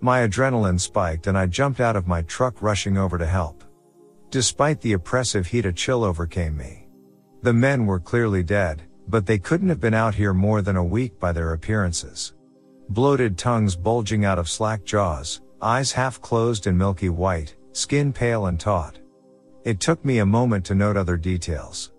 [0.00, 3.62] My adrenaline spiked and I jumped out of my truck rushing over to help.
[4.30, 6.88] Despite the oppressive heat a chill overcame me.
[7.42, 10.82] The men were clearly dead, but they couldn't have been out here more than a
[10.82, 12.34] week by their appearances.
[12.88, 18.46] Bloated tongues bulging out of slack jaws, eyes half closed and milky white, skin pale
[18.46, 18.98] and taut.
[19.62, 21.92] It took me a moment to note other details.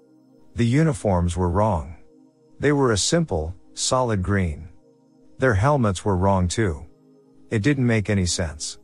[0.56, 1.96] The uniforms were wrong.
[2.59, 4.67] They were a simple, solid green.
[5.37, 6.85] Their helmets were wrong too.
[7.51, 8.79] It didn't make any sense.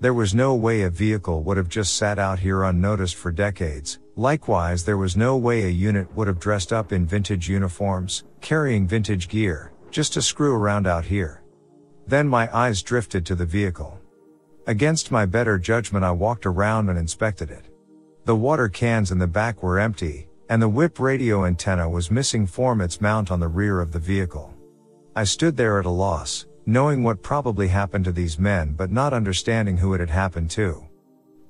[0.00, 3.98] There was no way a vehicle would have just sat out here unnoticed for decades.
[4.16, 8.86] Likewise, there was no way a unit would have dressed up in vintage uniforms, carrying
[8.86, 11.42] vintage gear, just to screw around out here.
[12.06, 13.98] Then my eyes drifted to the vehicle.
[14.66, 17.64] Against my better judgment I walked around and inspected it.
[18.26, 22.46] The water cans in the back were empty, and the whip radio antenna was missing
[22.46, 24.54] from its mount on the rear of the vehicle.
[25.16, 29.12] I stood there at a loss, knowing what probably happened to these men but not
[29.12, 30.86] understanding who it had happened to.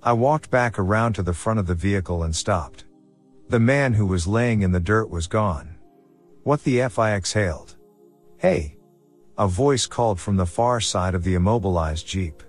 [0.03, 2.85] I walked back around to the front of the vehicle and stopped.
[3.49, 5.77] The man who was laying in the dirt was gone.
[6.43, 7.77] What the F I exhaled.
[8.37, 8.77] Hey!
[9.39, 12.43] A voice called from the far side of the immobilized Jeep.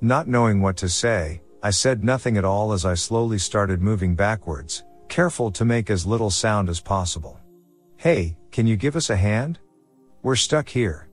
[0.00, 4.14] Not knowing what to say, I said nothing at all as I slowly started moving
[4.14, 7.38] backwards, careful to make as little sound as possible.
[7.98, 9.58] Hey, can you give us a hand?
[10.22, 11.06] We're stuck here.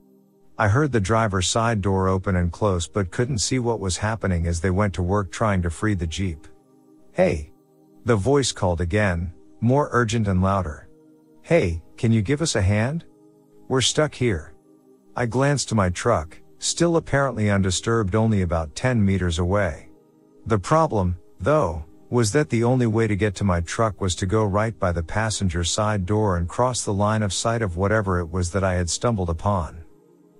[0.58, 4.46] I heard the driver's side door open and close but couldn't see what was happening
[4.46, 6.48] as they went to work trying to free the Jeep.
[7.12, 7.52] Hey!
[8.06, 10.88] The voice called again, more urgent and louder.
[11.42, 13.04] Hey, can you give us a hand?
[13.68, 14.54] We're stuck here.
[15.14, 19.90] I glanced to my truck, still apparently undisturbed only about 10 meters away.
[20.46, 24.26] The problem, though, was that the only way to get to my truck was to
[24.26, 28.18] go right by the passenger side door and cross the line of sight of whatever
[28.18, 29.84] it was that I had stumbled upon.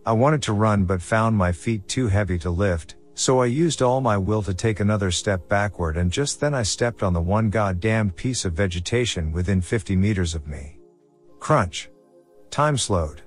[0.04, 3.82] I wanted to run but found my feet too heavy to lift, so I used
[3.82, 7.20] all my will to take another step backward and just then I stepped on the
[7.20, 10.80] one goddamned piece of vegetation within 50 meters of me.
[11.38, 11.88] Crunch.
[12.50, 13.22] Time slowed.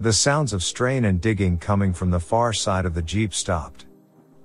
[0.00, 3.86] The sounds of strain and digging coming from the far side of the Jeep stopped.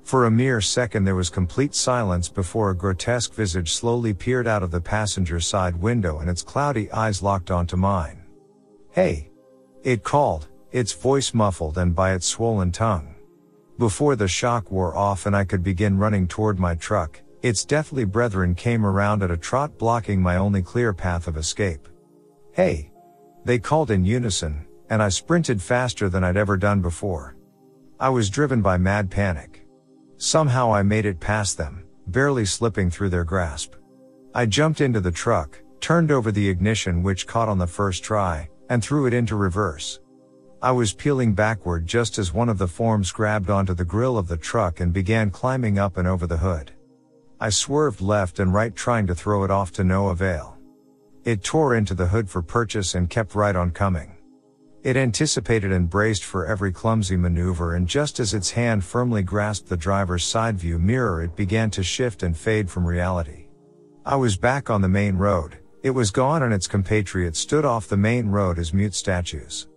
[0.05, 4.61] For a mere second there was complete silence before a grotesque visage slowly peered out
[4.61, 8.23] of the passenger side window and its cloudy eyes locked onto mine.
[8.91, 9.31] Hey!
[9.83, 13.15] It called, its voice muffled and by its swollen tongue.
[13.79, 18.05] Before the shock wore off and I could begin running toward my truck, its deathly
[18.05, 21.89] brethren came around at a trot blocking my only clear path of escape.
[22.51, 22.91] Hey!
[23.43, 27.35] They called in unison, and I sprinted faster than I'd ever done before.
[27.99, 29.64] I was driven by mad panic.
[30.25, 33.75] Somehow I made it past them, barely slipping through their grasp.
[34.33, 38.49] I jumped into the truck, turned over the ignition which caught on the first try,
[38.67, 39.99] and threw it into reverse.
[40.63, 44.27] I was peeling backward just as one of the forms grabbed onto the grill of
[44.27, 46.71] the truck and began climbing up and over the hood.
[47.39, 50.57] I swerved left and right trying to throw it off to no avail.
[51.23, 54.14] It tore into the hood for purchase and kept right on coming.
[54.85, 59.67] It anticipated and braced for every clumsy maneuver and just as its hand firmly grasped
[59.67, 63.47] the driver's side view mirror it began to shift and fade from reality.
[64.05, 67.87] I was back on the main road, it was gone and its compatriots stood off
[67.87, 69.67] the main road as mute statues.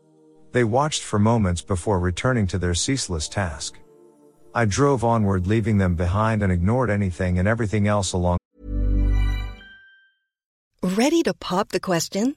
[0.52, 3.78] They watched for moments before returning to their ceaseless task.
[4.54, 8.36] I drove onward leaving them behind and ignored anything and everything else along.
[10.82, 12.36] Ready to pop the question?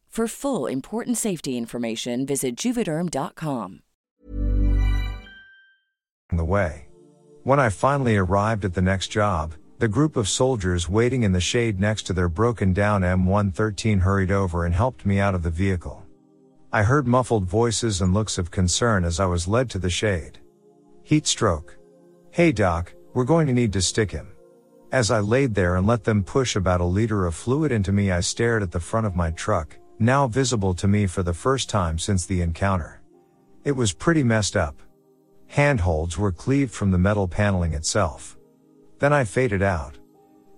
[0.11, 3.79] For full important safety information, visit juvederm.com.
[6.33, 6.87] The way.
[7.43, 11.39] When I finally arrived at the next job, the group of soldiers waiting in the
[11.39, 15.49] shade next to their broken down M113 hurried over and helped me out of the
[15.49, 16.05] vehicle.
[16.73, 20.39] I heard muffled voices and looks of concern as I was led to the shade.
[21.03, 21.77] Heat stroke.
[22.31, 24.33] Hey doc, we're going to need to stick him.
[24.91, 28.11] As I laid there and let them push about a liter of fluid into me,
[28.11, 31.69] I stared at the front of my truck, now visible to me for the first
[31.69, 33.01] time since the encounter.
[33.63, 34.81] It was pretty messed up.
[35.47, 38.37] Handholds were cleaved from the metal paneling itself.
[38.99, 39.97] Then I faded out.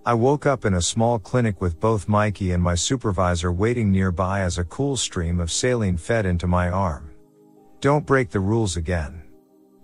[0.06, 4.40] I woke up in a small clinic with both Mikey and my supervisor waiting nearby
[4.40, 7.10] as a cool stream of saline fed into my arm.
[7.80, 9.22] Don't break the rules again.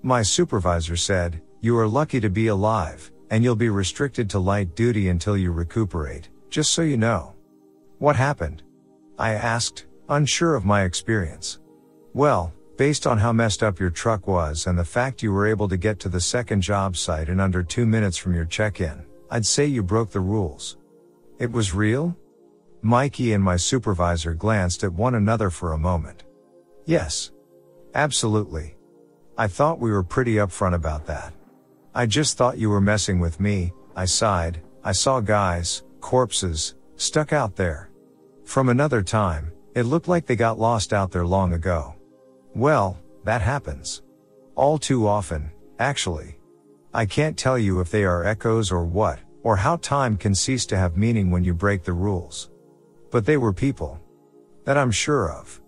[0.02, 4.74] My supervisor said, you are lucky to be alive, and you'll be restricted to light
[4.74, 7.34] duty until you recuperate, just so you know.
[7.98, 8.62] What happened?
[9.20, 11.58] I asked, unsure of my experience.
[12.14, 15.68] Well, based on how messed up your truck was and the fact you were able
[15.68, 19.44] to get to the second job site in under two minutes from your check-in, I'd
[19.44, 20.78] say you broke the rules.
[21.38, 22.16] It was real?
[22.80, 26.24] Mikey and my supervisor glanced at one another for a moment.
[26.86, 27.30] Yes.
[27.94, 28.74] Absolutely.
[29.36, 31.34] I thought we were pretty upfront about that.
[31.94, 37.34] I just thought you were messing with me, I sighed, I saw guys, corpses, stuck
[37.34, 37.89] out there.
[38.50, 41.94] From another time, it looked like they got lost out there long ago.
[42.52, 44.02] Well, that happens.
[44.56, 46.40] All too often, actually.
[46.92, 50.66] I can't tell you if they are echoes or what, or how time can cease
[50.66, 52.50] to have meaning when you break the rules.
[53.12, 54.00] But they were people.
[54.64, 55.60] That I'm sure of.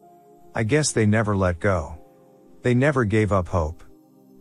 [0.53, 1.97] I guess they never let go.
[2.63, 3.85] They never gave up hope.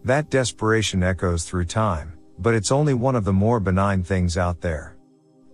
[0.03, 4.61] That desperation echoes through time, but it's only one of the more benign things out
[4.61, 4.90] there.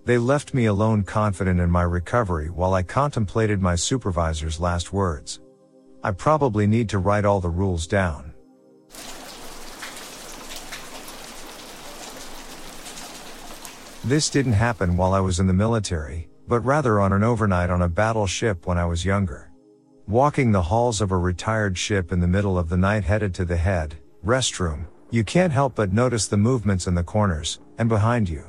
[0.07, 5.41] They left me alone confident in my recovery while I contemplated my supervisor's last words.
[6.01, 8.33] I probably need to write all the rules down.
[14.05, 17.81] This didn't happen while I was in the military, but rather on an overnight on
[17.81, 19.51] a battleship when I was younger.
[20.07, 23.43] Walking the halls of a retired ship in the middle of the night headed to
[23.43, 23.95] the head,
[24.25, 28.45] restroom, you can't help but notice the movements in the corners, and behind you.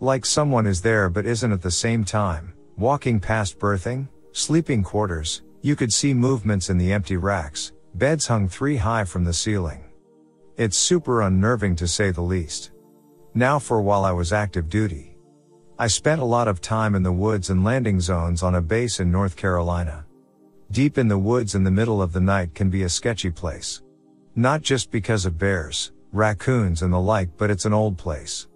[0.00, 5.42] Like someone is there but isn't at the same time, walking past berthing, sleeping quarters,
[5.60, 9.84] you could see movements in the empty racks, beds hung three high from the ceiling.
[10.56, 12.70] It's super unnerving to say the least.
[13.34, 15.16] Now for while I was active duty.
[15.80, 19.00] I spent a lot of time in the woods and landing zones on a base
[19.00, 20.06] in North Carolina.
[20.70, 23.82] Deep in the woods in the middle of the night can be a sketchy place.
[24.36, 28.46] Not just because of bears, raccoons and the like, but it's an old place.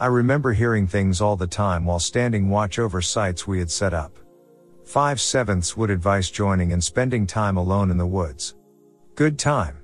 [0.00, 3.92] I remember hearing things all the time while standing watch over sites we had set
[3.92, 4.16] up.
[4.84, 8.54] 5 sevenths would advise joining and spending time alone in the woods.
[9.16, 9.78] Good time.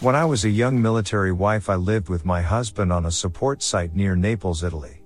[0.00, 3.62] When I was a young military wife, I lived with my husband on a support
[3.62, 5.04] site near Naples, Italy.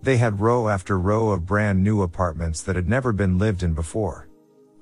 [0.00, 3.74] They had row after row of brand new apartments that had never been lived in
[3.74, 4.28] before.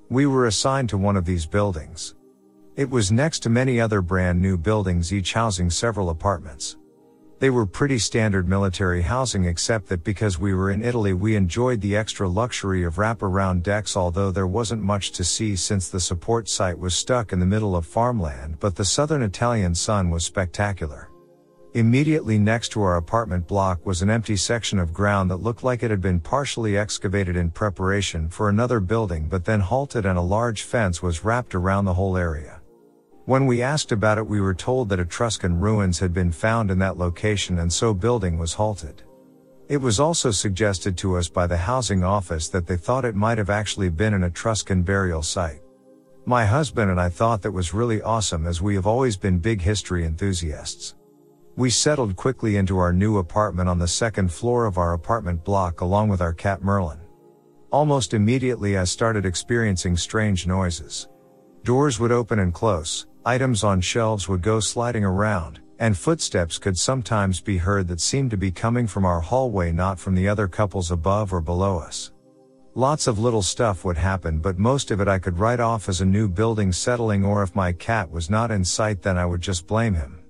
[0.09, 2.16] We were assigned to one of these buildings.
[2.77, 6.77] It was next to many other brand new buildings, each housing several apartments.
[7.39, 11.81] They were pretty standard military housing except that because we were in Italy we enjoyed
[11.81, 16.51] the extra luxury of wraparound decks although there wasn't much to see since the support
[16.51, 21.09] site was stuck in the middle of farmland but the southern Italian sun was spectacular.
[21.73, 25.83] Immediately next to our apartment block was an empty section of ground that looked like
[25.83, 30.23] it had been partially excavated in preparation for another building but then halted and a
[30.23, 32.56] large fence was wrapped around the whole area.
[33.27, 36.79] When we asked about it, we were told that Etruscan ruins had been found in
[36.79, 39.03] that location and so building was halted.
[39.69, 43.39] It was also suggested to us by the housing office that they thought it might
[43.39, 45.61] have actually been an Etruscan burial site.
[46.25, 49.61] My husband and I thought that was really awesome as we have always been big
[49.61, 50.95] history enthusiasts.
[51.57, 55.81] We settled quickly into our new apartment on the second floor of our apartment block
[55.81, 57.01] along with our cat Merlin.
[57.73, 61.09] Almost immediately I started experiencing strange noises.
[61.65, 66.79] Doors would open and close, Items on shelves would go sliding around, and footsteps could
[66.79, 70.47] sometimes be heard that seemed to be coming from our hallway, not from the other
[70.47, 72.13] couples above or below us.
[72.77, 76.01] Lots of little stuff would happen, but most of it I could write off as
[76.01, 79.41] a new building settling, or if my cat was not in sight, then I would
[79.41, 80.21] just blame him.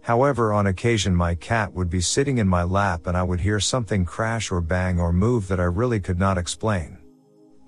[0.00, 3.60] However, on occasion my cat would be sitting in my lap and I would hear
[3.60, 6.99] something crash or bang or move that I really could not explain.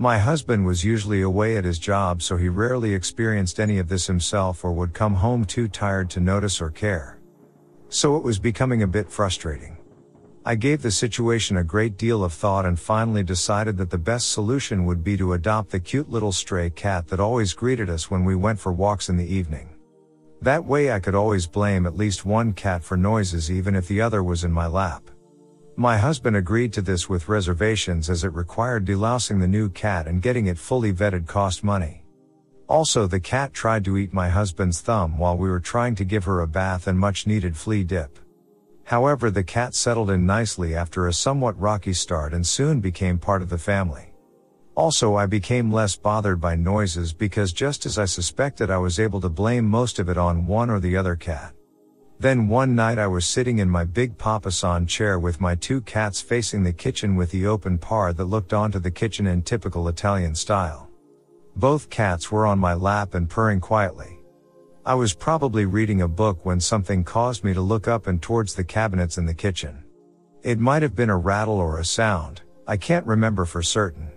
[0.03, 4.09] My husband was usually away at his job so he rarely experienced any of this
[4.09, 7.21] himself or would come home too tired to notice or care.
[7.89, 9.77] So it was becoming a bit frustrating.
[10.45, 14.33] I gave the situation a great deal of thought and finally decided that the best
[14.33, 18.25] solution would be to adopt the cute little stray cat that always greeted us when
[18.25, 19.69] we went for walks in the evening.
[20.41, 24.01] That way I could always blame at least one cat for noises even if the
[24.01, 25.12] other was in my lap.
[25.77, 30.21] My husband agreed to this with reservations as it required delousing the new cat and
[30.21, 32.05] getting it fully vetted cost money.
[32.69, 36.25] Also, the cat tried to eat my husband's thumb while we were trying to give
[36.25, 38.19] her a bath and much needed flea dip.
[38.85, 43.41] However, the cat settled in nicely after a somewhat rocky start and soon became part
[43.41, 44.13] of the family.
[44.75, 49.23] Also, I became less bothered by noises because just as I suspected, I was able
[49.23, 51.55] to blame most of it on one or the other cat.
[52.23, 56.21] Then one night I was sitting in my big papasan chair with my two cats
[56.21, 60.37] facing the kitchen with the open par that looked onto the kitchen in typical Italian
[60.37, 60.89] style.
[61.57, 64.21] Both cats were on my lap and purring quietly.
[64.87, 68.55] I was probably reading a book when something caused me to look up and towards
[68.55, 69.83] the cabinets in the kitchen.
[70.45, 74.13] It might have been a rattle or a sound, I can't remember for certain.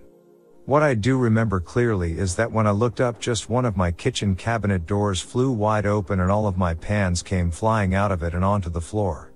[0.66, 3.92] What I do remember clearly is that when I looked up just one of my
[3.92, 8.24] kitchen cabinet doors flew wide open and all of my pans came flying out of
[8.24, 9.32] it and onto the floor.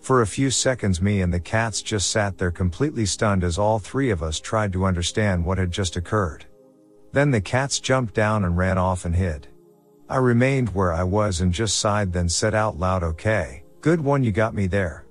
[0.00, 3.78] For a few seconds me and the cats just sat there completely stunned as all
[3.78, 6.46] three of us tried to understand what had just occurred.
[7.12, 9.48] Then the cats jumped down and ran off and hid.
[10.08, 14.24] I remained where I was and just sighed then said out loud okay, good one
[14.24, 15.04] you got me there.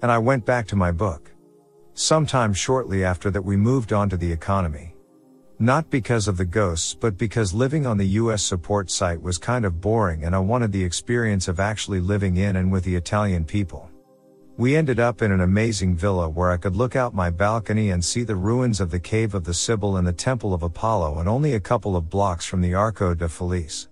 [0.00, 1.30] And I went back to my book.
[1.92, 4.93] Sometime shortly after that we moved on to the economy.
[5.60, 9.64] Not because of the ghosts, but because living on the US support site was kind
[9.64, 13.44] of boring and I wanted the experience of actually living in and with the Italian
[13.44, 13.88] people.
[14.56, 18.04] We ended up in an amazing villa where I could look out my balcony and
[18.04, 21.28] see the ruins of the Cave of the Sibyl and the Temple of Apollo and
[21.28, 23.88] only a couple of blocks from the Arco de Felice.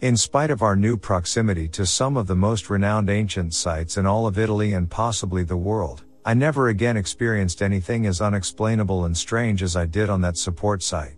[0.00, 4.06] In spite of our new proximity to some of the most renowned ancient sites in
[4.06, 9.16] all of Italy and possibly the world, I never again experienced anything as unexplainable and
[9.16, 11.16] strange as I did on that support site.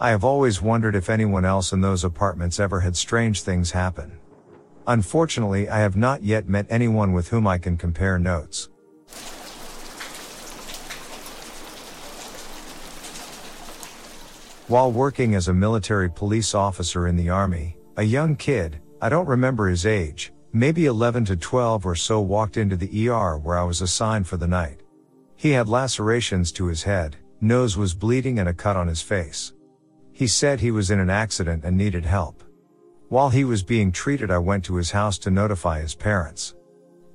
[0.00, 4.18] I have always wondered if anyone else in those apartments ever had strange things happen.
[4.86, 8.70] Unfortunately, I have not yet met anyone with whom I can compare notes.
[14.68, 19.28] While working as a military police officer in the army, a young kid, I don't
[19.28, 23.64] remember his age, maybe 11 to 12 or so walked into the ER where I
[23.64, 24.80] was assigned for the night.
[25.36, 29.52] He had lacerations to his head, nose was bleeding and a cut on his face.
[30.12, 32.42] He said he was in an accident and needed help.
[33.08, 36.54] While he was being treated, I went to his house to notify his parents.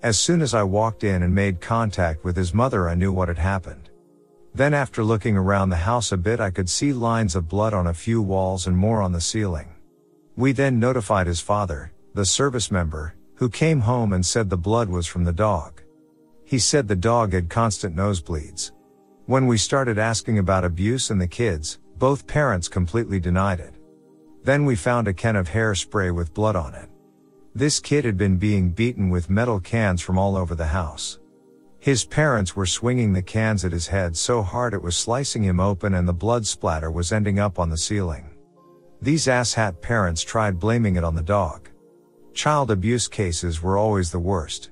[0.02, 3.28] As soon as I walked in and made contact with his mother, I knew what
[3.28, 3.90] had happened.
[4.54, 7.88] Then after looking around the house a bit, I could see lines of blood on
[7.88, 9.68] a few walls and more on the ceiling.
[10.38, 14.90] We then notified his father, the service member, who came home and said the blood
[14.90, 15.82] was from the dog.
[16.44, 18.72] He said the dog had constant nosebleeds.
[19.26, 23.74] When we started asking about abuse and the kids, both parents completely denied it.
[24.44, 26.90] Then we found a can of hairspray with blood on it.
[27.56, 31.20] This kid had been being beaten with metal cans from all over the house.
[31.80, 35.60] His parents were swinging the cans at his head so hard it was slicing him
[35.60, 38.30] open and the blood splatter was ending up on the ceiling.
[39.02, 41.70] These asshat parents tried blaming it on the dog.
[42.36, 44.70] Child abuse cases were always the worst.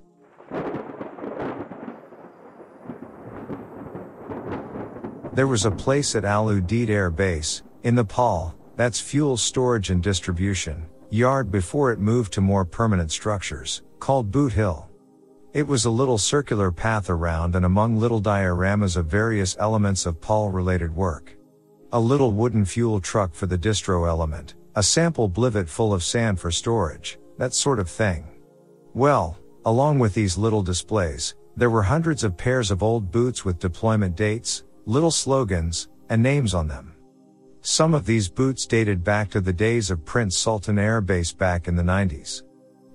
[5.32, 10.04] There was a place at Al Udeid Air Base, in Nepal, that's fuel storage and
[10.04, 14.90] distribution, yard before it moved to more permanent structures, called Boot Hill.
[15.54, 20.20] It was a little circular path around and among little dioramas of various elements of
[20.20, 21.38] POL related work.
[21.94, 26.42] A little wooden fuel truck for the distro element, a sample blivet full of sand
[26.42, 28.26] for storage, that sort of thing.
[28.94, 33.60] Well, along with these little displays, there were hundreds of pairs of old boots with
[33.60, 36.96] deployment dates, little slogans, and names on them.
[37.62, 41.68] Some of these boots dated back to the days of Prince Sultan Air Base back
[41.68, 42.44] in the 90s.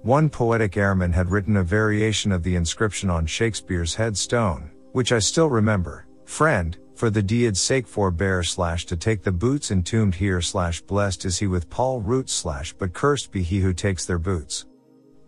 [0.03, 5.19] One poetic airman had written a variation of the inscription on Shakespeare's headstone, which I
[5.21, 6.07] still remember.
[6.25, 11.25] Friend, for the deed's sake forbear slash to take the boots entombed here slash blessed
[11.27, 14.67] is he with Paul root slash but cursed be he who takes their boots.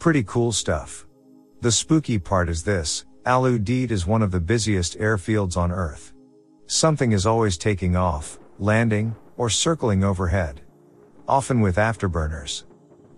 [0.01, 1.07] Pretty cool stuff.
[1.61, 6.12] The spooky part is this, Al Udeid is one of the busiest airfields on earth.
[6.66, 10.62] Something is always taking off, landing, or circling overhead.
[11.29, 12.64] Often with afterburners.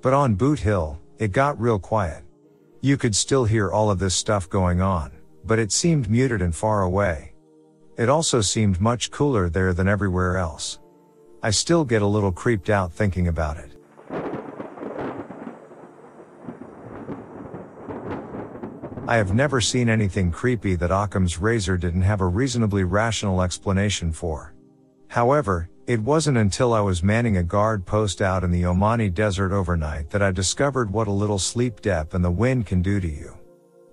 [0.03, 2.23] But on Boot Hill, it got real quiet.
[2.83, 5.11] You could still hear all of this stuff going on,
[5.43, 7.32] but it seemed muted and far away.
[7.97, 10.79] It also seemed much cooler there than everywhere else.
[11.43, 13.73] I still get a little creeped out thinking about it.
[19.07, 24.13] I have never seen anything creepy that Occam's razor didn't have a reasonably rational explanation
[24.13, 24.55] for.
[25.09, 29.53] However, it wasn't until I was manning a guard post out in the Omani desert
[29.53, 33.09] overnight that I discovered what a little sleep depth and the wind can do to
[33.09, 33.37] you.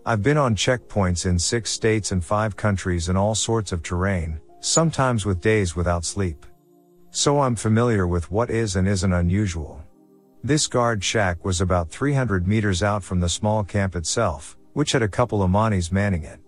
[0.05, 4.39] I've been on checkpoints in six states and five countries in all sorts of terrain,
[4.61, 6.45] sometimes with days without sleep.
[7.11, 9.83] So I'm familiar with what is and isn't unusual.
[10.41, 15.01] This guard shack was about 300 meters out from the small camp itself, which had
[15.01, 16.39] a couple Omanis manning it.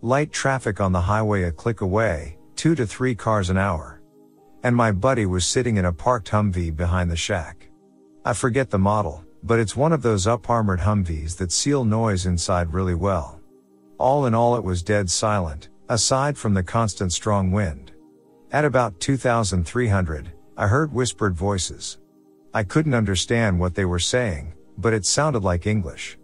[0.00, 4.00] Light traffic on the highway a click away, two to three cars an hour.
[4.62, 7.68] And my buddy was sitting in a parked Humvee behind the shack.
[8.24, 12.72] I forget the model, but it's one of those up-armored Humvees that seal noise inside
[12.72, 13.40] really well.
[13.98, 17.92] All in all it was dead silent, aside from the constant strong wind.
[18.52, 21.98] At about 2300, I heard whispered voices.
[22.54, 26.18] I couldn't understand what they were saying, but it sounded like English.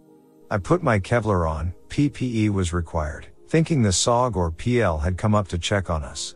[0.49, 5.35] I put my Kevlar on, PPE was required, thinking the SOG or PL had come
[5.35, 6.35] up to check on us.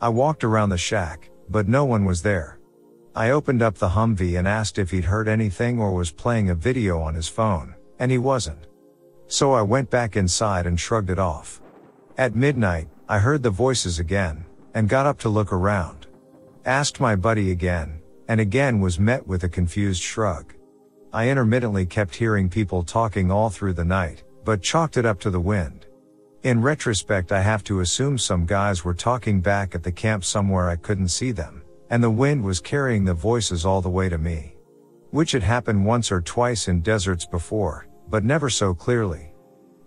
[0.00, 2.59] I walked around the shack, but no one was there.
[3.14, 6.54] I opened up the Humvee and asked if he'd heard anything or was playing a
[6.54, 8.68] video on his phone, and he wasn't.
[9.26, 11.60] So I went back inside and shrugged it off.
[12.16, 14.44] At midnight, I heard the voices again,
[14.74, 16.06] and got up to look around.
[16.64, 20.54] Asked my buddy again, and again was met with a confused shrug.
[21.12, 25.30] I intermittently kept hearing people talking all through the night, but chalked it up to
[25.30, 25.86] the wind.
[26.44, 30.70] In retrospect, I have to assume some guys were talking back at the camp somewhere
[30.70, 31.59] I couldn't see them,
[31.90, 34.54] and the wind was carrying the voices all the way to me.
[35.10, 39.32] Which had happened once or twice in deserts before, but never so clearly.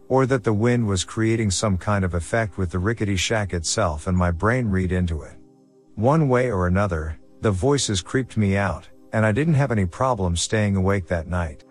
[0.09, 4.07] Or that the wind was creating some kind of effect with the rickety shack itself
[4.07, 5.37] and my brain read into it.
[5.95, 10.35] One way or another, the voices creeped me out, and I didn't have any problem
[10.35, 11.63] staying awake that night.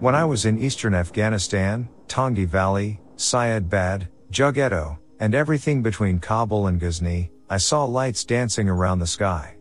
[0.00, 6.80] When I was in eastern Afghanistan, Tangi Valley, Syedabad, Jaghatu, and everything between Kabul and
[6.80, 9.54] Ghazni, I saw lights dancing around the sky.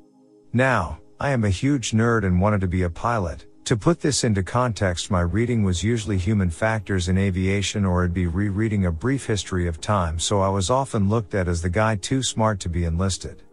[0.52, 4.24] Now, I am a huge nerd and wanted to be a pilot, to put this
[4.24, 8.92] into context, my reading was usually human factors in aviation or it'd be rereading a
[8.92, 12.60] brief history of time, so I was often looked at as the guy too smart
[12.62, 13.44] to be enlisted.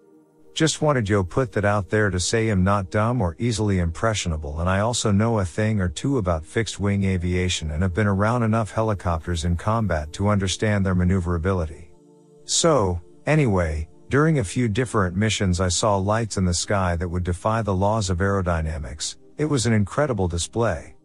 [0.55, 4.61] Just wanted yo put that out there to say I'm not dumb or easily impressionable
[4.61, 8.07] and I also know a thing or two about fixed wing aviation and have been
[8.07, 11.92] around enough helicopters in combat to understand their maneuverability.
[12.44, 17.22] So, anyway, during a few different missions I saw lights in the sky that would
[17.22, 20.96] defy the laws of aerodynamics, it was an incredible display.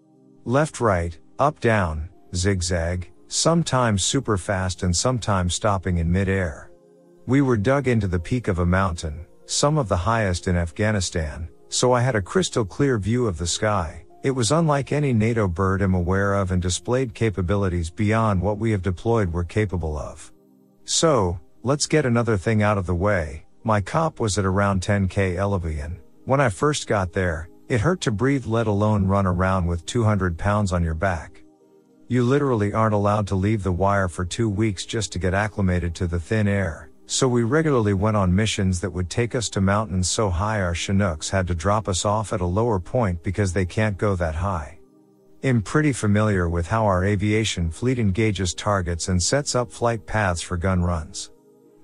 [0.43, 6.71] Left right, up down, zigzag, sometimes super fast and sometimes stopping in midair.
[7.27, 11.47] We were dug into the peak of a mountain, some of the highest in Afghanistan,
[11.69, 14.05] so I had a crystal clear view of the sky.
[14.23, 18.71] It was unlike any NATO bird I'm aware of and displayed capabilities beyond what we
[18.71, 20.31] have deployed were capable of.
[20.83, 23.45] So, let's get another thing out of the way.
[23.63, 25.99] My cop was at around 10k elevation.
[26.25, 30.37] When I first got there, it hurt to breathe let alone run around with 200
[30.37, 31.43] pounds on your back.
[32.07, 35.95] You literally aren't allowed to leave the wire for two weeks just to get acclimated
[35.95, 36.91] to the thin air.
[37.07, 40.73] So we regularly went on missions that would take us to mountains so high our
[40.73, 44.35] Chinooks had to drop us off at a lower point because they can't go that
[44.35, 44.79] high.
[45.43, 50.41] I'm pretty familiar with how our aviation fleet engages targets and sets up flight paths
[50.41, 51.29] for gun runs.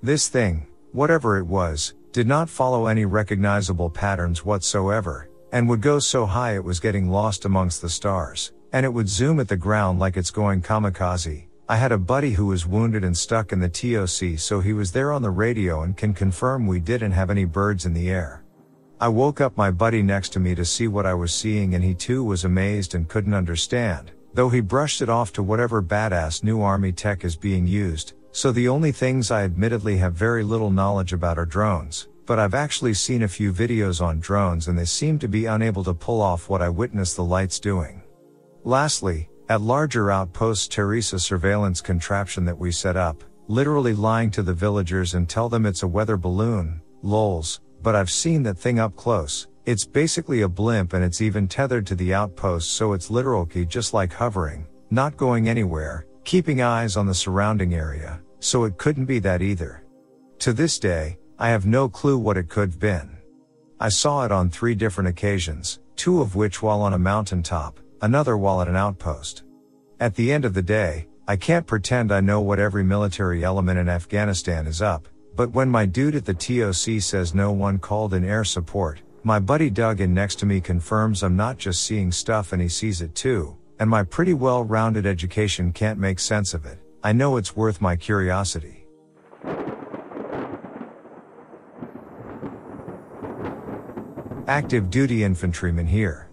[0.01, 5.99] This thing, whatever it was, did not follow any recognizable patterns whatsoever, and would go
[5.99, 9.55] so high it was getting lost amongst the stars, and it would zoom at the
[9.55, 13.61] ground like it's going kamikaze, I had a buddy who was wounded and stuck in
[13.61, 17.29] the TOC so he was there on the radio and can confirm we didn't have
[17.29, 18.43] any birds in the air.
[18.99, 21.81] I woke up my buddy next to me to see what I was seeing and
[21.81, 26.43] he too was amazed and couldn't understand, though he brushed it off to whatever badass
[26.43, 30.71] new army tech is being used, so the only things I admittedly have very little
[30.71, 34.83] knowledge about are drones, but I've actually seen a few videos on drones and they
[34.83, 38.03] seem to be unable to pull off what I witnessed the lights doing.
[38.65, 44.53] Lastly, at larger outposts Teresa surveillance contraption that we set up, literally lying to the
[44.53, 48.95] villagers and tell them it's a weather balloon, lols, but I've seen that thing up
[48.95, 49.49] close.
[49.65, 53.65] It's basically a blimp and it's even tethered to the outpost so it's literal key
[53.65, 59.03] just like hovering, not going anywhere, keeping eyes on the surrounding area, so it couldn't
[59.03, 59.83] be that either.
[60.39, 63.17] To this day, I have no clue what it could have been.
[63.81, 68.37] I saw it on three different occasions, two of which while on a mountaintop, another
[68.37, 69.43] while at an outpost.
[69.99, 73.77] At the end of the day, I can't pretend I know what every military element
[73.77, 78.13] in Afghanistan is up, but when my dude at the TOC says no one called
[78.13, 82.11] in air support, my buddy Doug in next to me confirms I'm not just seeing
[82.11, 86.55] stuff and he sees it too, and my pretty well rounded education can't make sense
[86.55, 86.79] of it.
[87.03, 88.87] I know it's worth my curiosity.
[94.47, 96.30] Active duty infantryman here.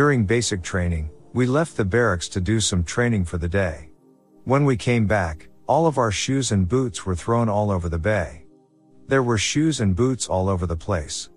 [0.00, 3.90] During basic training, we left the barracks to do some training for the day.
[4.44, 7.98] When we came back, all of our shoes and boots were thrown all over the
[7.98, 8.46] bay.
[9.08, 11.28] There were shoes and boots all over the place.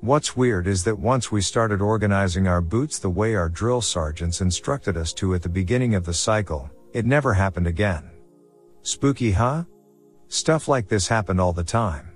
[0.00, 4.40] What's weird is that once we started organizing our boots the way our drill sergeants
[4.40, 8.10] instructed us to at the beginning of the cycle, it never happened again.
[8.82, 9.62] Spooky huh?
[10.26, 12.10] Stuff like this happened all the time.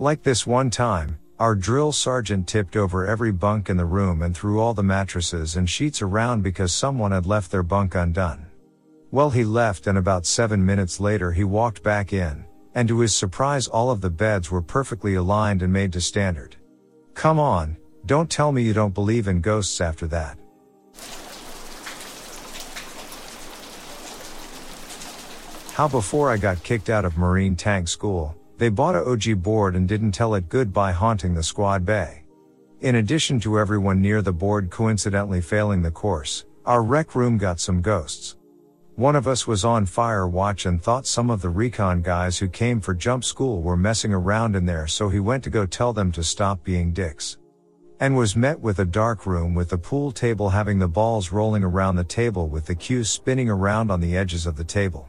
[0.00, 4.34] Like this one time, our drill sergeant tipped over every bunk in the room and
[4.34, 8.46] threw all the mattresses and sheets around because someone had left their bunk undone.
[9.10, 13.14] Well, he left and about seven minutes later he walked back in, and to his
[13.14, 16.56] surprise all of the beds were perfectly aligned and made to standard.
[17.12, 17.76] Come on,
[18.06, 20.38] don't tell me you don't believe in ghosts after that.
[25.74, 29.76] How before I got kicked out of Marine Tank School, they bought a Ouija board
[29.76, 32.22] and didn't tell it goodbye haunting the squad bay.
[32.80, 37.60] In addition to everyone near the board coincidentally failing the course, our rec room got
[37.60, 38.36] some ghosts.
[38.96, 42.48] One of us was on fire watch and thought some of the recon guys who
[42.48, 45.92] came for jump school were messing around in there so he went to go tell
[45.92, 47.36] them to stop being dicks.
[48.00, 51.62] And was met with a dark room with the pool table having the balls rolling
[51.62, 55.08] around the table with the cues spinning around on the edges of the table.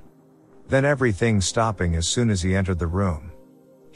[0.67, 3.31] Then everything stopping as soon as he entered the room.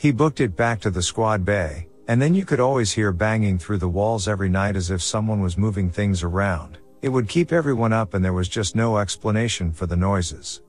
[0.01, 3.59] He booked it back to the squad bay, and then you could always hear banging
[3.59, 6.79] through the walls every night as if someone was moving things around.
[7.03, 10.63] It would keep everyone up and there was just no explanation for the noises.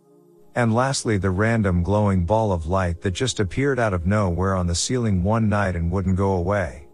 [0.55, 4.67] And lastly, the random glowing ball of light that just appeared out of nowhere on
[4.67, 6.89] the ceiling one night and wouldn't go away.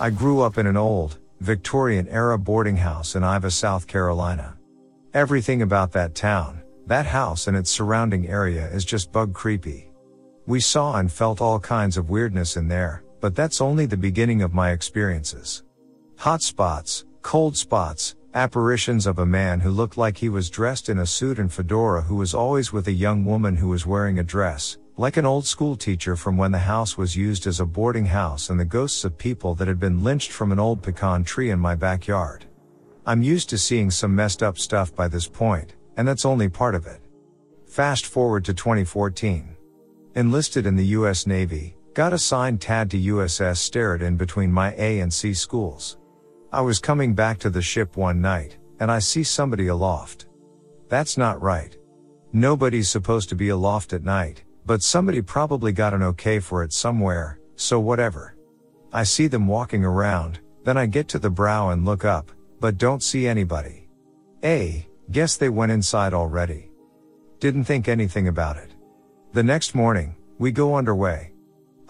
[0.00, 4.56] I grew up in an old, Victorian era boarding house in Iva, South Carolina.
[5.14, 9.92] Everything about that town, that house and its surrounding area is just bug creepy.
[10.46, 14.42] We saw and felt all kinds of weirdness in there, but that's only the beginning
[14.42, 15.62] of my experiences.
[16.18, 20.98] Hot spots, cold spots, apparitions of a man who looked like he was dressed in
[20.98, 24.24] a suit and fedora who was always with a young woman who was wearing a
[24.24, 28.06] dress, like an old school teacher from when the house was used as a boarding
[28.06, 31.50] house and the ghosts of people that had been lynched from an old pecan tree
[31.50, 32.46] in my backyard.
[33.06, 36.74] I'm used to seeing some messed up stuff by this point, and that's only part
[36.74, 37.02] of it.
[37.66, 39.56] Fast forward to 2014.
[40.14, 45.00] Enlisted in the US Navy, got assigned TAD to USS Sterett In between my A
[45.00, 45.98] and C schools.
[46.50, 50.26] I was coming back to the ship one night, and I see somebody aloft.
[50.88, 51.76] That's not right.
[52.32, 56.72] Nobody's supposed to be aloft at night, but somebody probably got an okay for it
[56.72, 58.34] somewhere, so whatever.
[58.94, 62.30] I see them walking around, then I get to the brow and look up,
[62.64, 63.86] but don't see anybody.
[64.42, 66.70] A, guess they went inside already.
[67.38, 68.70] Didn't think anything about it.
[69.34, 71.34] The next morning, we go underway.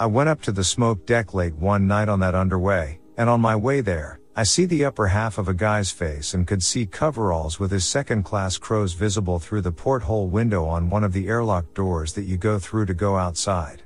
[0.01, 3.41] I went up to the smoke deck late one night on that underway, and on
[3.41, 6.87] my way there, I see the upper half of a guy's face and could see
[6.87, 11.29] coveralls with his second class crows visible through the porthole window on one of the
[11.29, 13.85] airlock doors that you go through to go outside.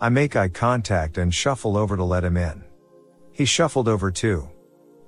[0.00, 2.64] I make eye contact and shuffle over to let him in.
[3.30, 4.48] He shuffled over too.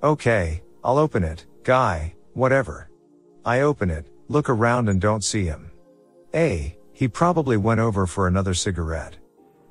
[0.03, 2.89] Okay, I'll open it, guy, whatever.
[3.43, 5.69] I open it, look around and don't see him.
[6.33, 9.17] A, he probably went over for another cigarette.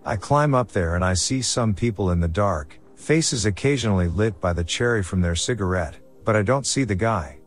[0.04, 4.38] I climb up there and I see some people in the dark, faces occasionally lit
[4.42, 5.96] by the cherry from their cigarette,
[6.26, 7.38] but I don't see the guy.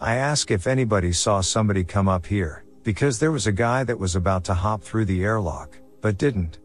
[0.00, 3.98] I ask if anybody saw somebody come up here, because there was a guy that
[3.98, 6.58] was about to hop through the airlock, but didn't.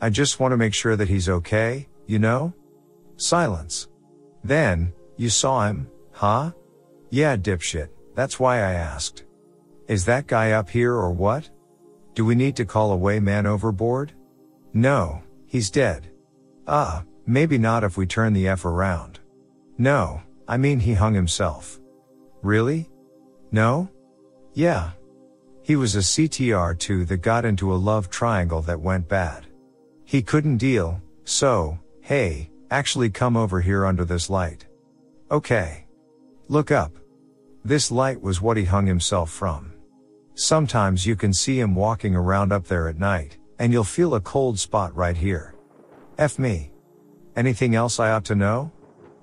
[0.00, 2.54] I just want to make sure that he's okay, you know?
[3.16, 3.88] Silence.
[4.44, 6.50] Then, you saw him, huh?
[7.10, 9.24] Yeah, dipshit, that's why I asked.
[9.86, 11.48] Is that guy up here or what?
[12.14, 14.12] Do we need to call away man overboard?
[14.72, 16.10] No, he's dead.
[16.66, 19.18] Ah, Maybe not if we turn the F around.
[19.78, 21.80] No, I mean he hung himself.
[22.42, 22.88] Really?
[23.50, 23.88] No?
[24.54, 24.92] Yeah.
[25.62, 29.46] He was a CTR2 that got into a love triangle that went bad.
[30.04, 34.64] He couldn't deal, so, hey, actually come over here under this light.
[35.28, 35.85] Okay.
[36.48, 36.92] Look up.
[37.64, 39.72] This light was what he hung himself from.
[40.34, 44.20] Sometimes you can see him walking around up there at night, and you'll feel a
[44.20, 45.54] cold spot right here.
[46.18, 46.70] F me.
[47.34, 48.70] Anything else I ought to know?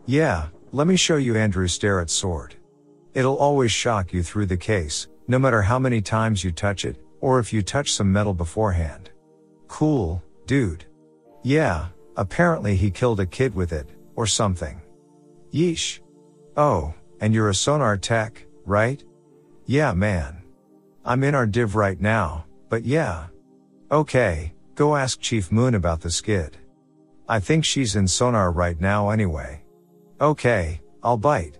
[0.05, 2.55] Yeah, let me show you Andrew Sterett's sword.
[3.13, 6.97] It'll always shock you through the case, no matter how many times you touch it,
[7.21, 9.11] or if you touch some metal beforehand.
[9.67, 10.83] Cool, dude.
[11.41, 14.81] Yeah, apparently he killed a kid with it, or something.
[15.53, 15.99] Yeesh.
[16.57, 16.93] Oh,
[17.23, 19.01] and you're a sonar tech, right?
[19.65, 20.43] Yeah, man.
[21.05, 23.27] I'm in our div right now, but yeah.
[23.89, 26.57] Okay, go ask Chief Moon about the skid.
[27.29, 29.63] I think she's in sonar right now anyway.
[30.19, 31.59] Okay, I'll bite.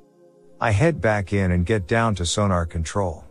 [0.60, 3.24] I head back in and get down to sonar control.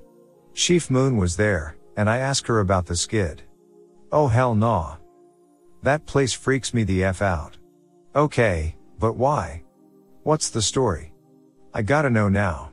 [0.54, 3.42] Chief Moon was there, and I ask her about the skid.
[4.10, 4.96] Oh hell nah.
[5.82, 7.58] That place freaks me the F out.
[8.16, 9.64] Okay, but why?
[10.22, 11.11] What's the story?
[11.74, 12.70] I gotta know now.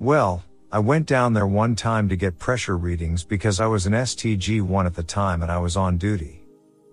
[0.00, 3.92] Well, I went down there one time to get pressure readings because I was an
[3.92, 6.42] STG1 at the time and I was on duty.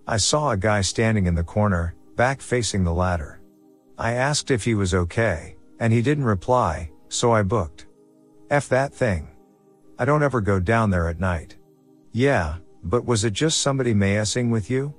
[0.07, 3.41] I saw a guy standing in the corner, back facing the ladder.
[3.97, 7.87] I asked if he was okay, and he didn't reply, so I booked.
[8.49, 9.29] F that thing.
[9.97, 11.57] I don't ever go down there at night.
[12.11, 14.93] Yeah, but was it just somebody messing with you?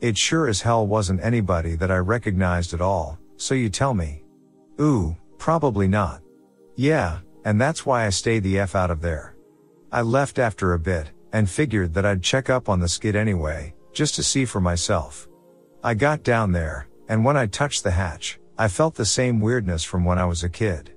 [0.00, 4.22] It sure as hell wasn't anybody that I recognized at all, so you tell me.
[4.80, 6.20] Ooh, probably not.
[6.76, 9.36] Yeah, and that's why I stayed the F out of there.
[9.90, 13.74] I left after a bit, and figured that I'd check up on the skid anyway,
[13.92, 15.28] just to see for myself.
[15.82, 19.84] I got down there, and when I touched the hatch, I felt the same weirdness
[19.84, 20.92] from when I was a kid.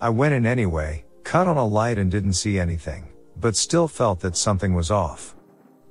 [0.00, 3.08] I went in anyway, cut on a light and didn't see anything,
[3.40, 5.34] but still felt that something was off.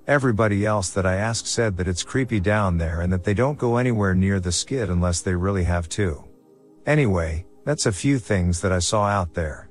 [0.06, 3.58] Everybody else that I asked said that it's creepy down there and that they don't
[3.58, 6.24] go anywhere near the skid unless they really have to.
[6.86, 9.70] Anyway, that's a few things that I saw out there.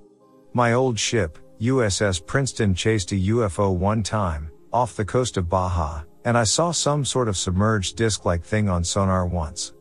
[0.53, 6.03] My old ship, USS Princeton chased a UFO one time, off the coast of Baja,
[6.27, 9.73] and I saw some sort of submerged disc-like thing on sonar once.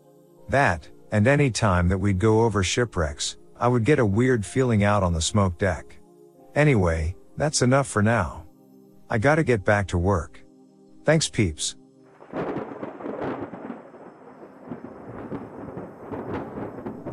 [0.47, 4.85] That, and any time that we'd go over shipwrecks, I would get a weird feeling
[4.85, 5.97] out on the smoke deck.
[6.55, 8.45] Anyway, that's enough for now.
[9.09, 10.41] I gotta get back to work.
[11.03, 11.75] Thanks peeps.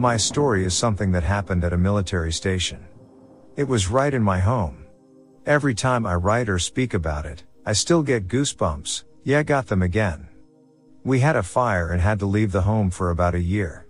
[0.02, 2.84] My story is something that happened at a military station.
[3.54, 4.84] It was right in my home.
[5.46, 9.80] Every time I write or speak about it, I still get goosebumps, yeah, got them
[9.80, 10.26] again.
[11.04, 13.86] We had a fire and had to leave the home for about a year.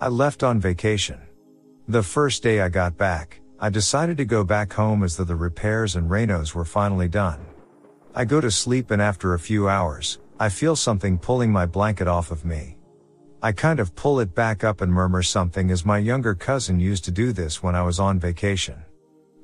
[0.00, 1.20] I left on vacation.
[1.86, 5.36] The first day I got back, I decided to go back home as though the
[5.36, 7.44] repairs and renos were finally done.
[8.14, 12.08] I go to sleep and after a few hours, I feel something pulling my blanket
[12.08, 12.78] off of me.
[13.44, 17.04] I kind of pull it back up and murmur something as my younger cousin used
[17.06, 18.76] to do this when I was on vacation.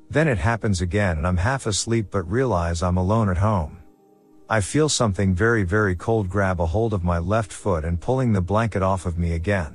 [0.09, 3.79] Then it happens again and I'm half asleep but realize I'm alone at home.
[4.49, 8.33] I feel something very, very cold grab a hold of my left foot and pulling
[8.33, 9.75] the blanket off of me again.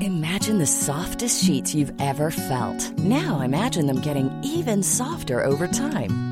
[0.00, 2.96] Imagine the softest sheets you've ever felt.
[2.98, 6.31] Now imagine them getting even softer over time.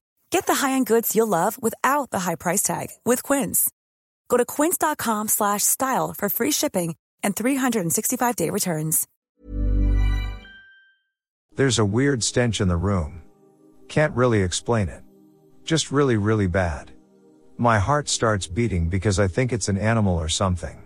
[0.31, 3.69] Get the high-end goods you'll love without the high price tag with Quince.
[4.29, 9.07] Go to quince.com slash style for free shipping and 365-day returns.
[11.57, 13.23] There's a weird stench in the room.
[13.89, 15.01] Can't really explain it.
[15.65, 16.91] Just really, really bad.
[17.57, 20.81] My heart starts beating because I think it's an animal or something.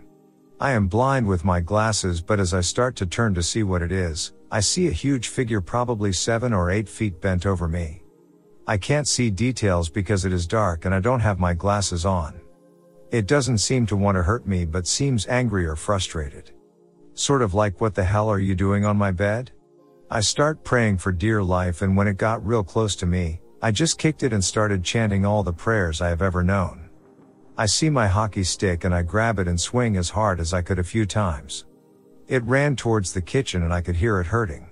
[0.58, 3.82] I am blind with my glasses, but as I start to turn to see what
[3.82, 8.02] it is, I see a huge figure probably seven or eight feet bent over me.
[8.68, 12.40] I can't see details because it is dark and I don't have my glasses on.
[13.12, 16.50] It doesn't seem to want to hurt me but seems angry or frustrated.
[17.14, 19.52] Sort of like what the hell are you doing on my bed?
[20.10, 23.70] I start praying for dear life and when it got real close to me, I
[23.70, 26.90] just kicked it and started chanting all the prayers I have ever known.
[27.56, 30.60] I see my hockey stick and I grab it and swing as hard as I
[30.60, 31.66] could a few times.
[32.26, 34.68] It ran towards the kitchen and I could hear it hurting.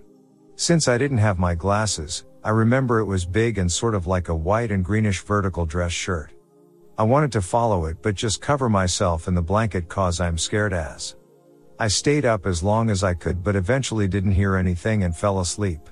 [0.56, 4.28] Since I didn't have my glasses, I remember it was big and sort of like
[4.28, 6.30] a white and greenish vertical dress shirt.
[6.98, 10.74] I wanted to follow it but just cover myself in the blanket cause I'm scared
[10.74, 11.16] as.
[11.78, 15.40] I stayed up as long as I could but eventually didn't hear anything and fell
[15.40, 15.88] asleep.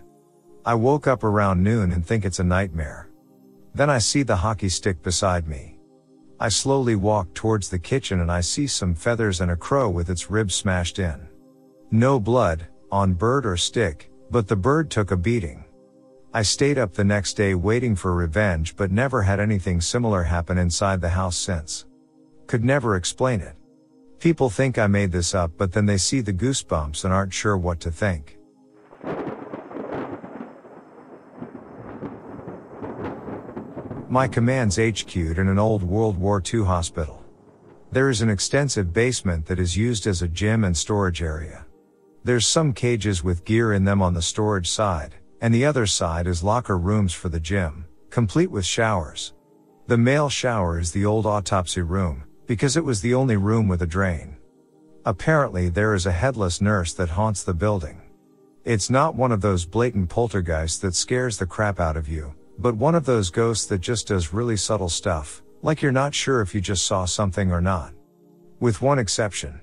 [0.66, 3.08] I woke up around noon and think it's a nightmare.
[3.74, 5.78] Then I see the hockey stick beside me.
[6.38, 10.10] I slowly walk towards the kitchen and I see some feathers and a crow with
[10.10, 11.28] its ribs smashed in.
[11.90, 15.64] No blood, on bird or stick, but the bird took a beating.
[16.34, 20.56] I stayed up the next day waiting for revenge but never had anything similar happen
[20.56, 21.84] inside the house since.
[22.46, 23.54] Could never explain it.
[24.18, 27.58] People think I made this up but then they see the goosebumps and aren't sure
[27.58, 28.38] what to think.
[34.08, 37.22] My command's HQ'd in an old World War II hospital.
[37.90, 41.66] There is an extensive basement that is used as a gym and storage area.
[42.24, 46.28] There's some cages with gear in them on the storage side, and the other side
[46.28, 49.34] is locker rooms for the gym, complete with showers.
[49.88, 53.82] The male shower is the old autopsy room, because it was the only room with
[53.82, 54.36] a drain.
[55.04, 58.00] Apparently there is a headless nurse that haunts the building.
[58.64, 62.76] It's not one of those blatant poltergeists that scares the crap out of you, but
[62.76, 66.54] one of those ghosts that just does really subtle stuff, like you're not sure if
[66.54, 67.92] you just saw something or not.
[68.60, 69.60] With one exception.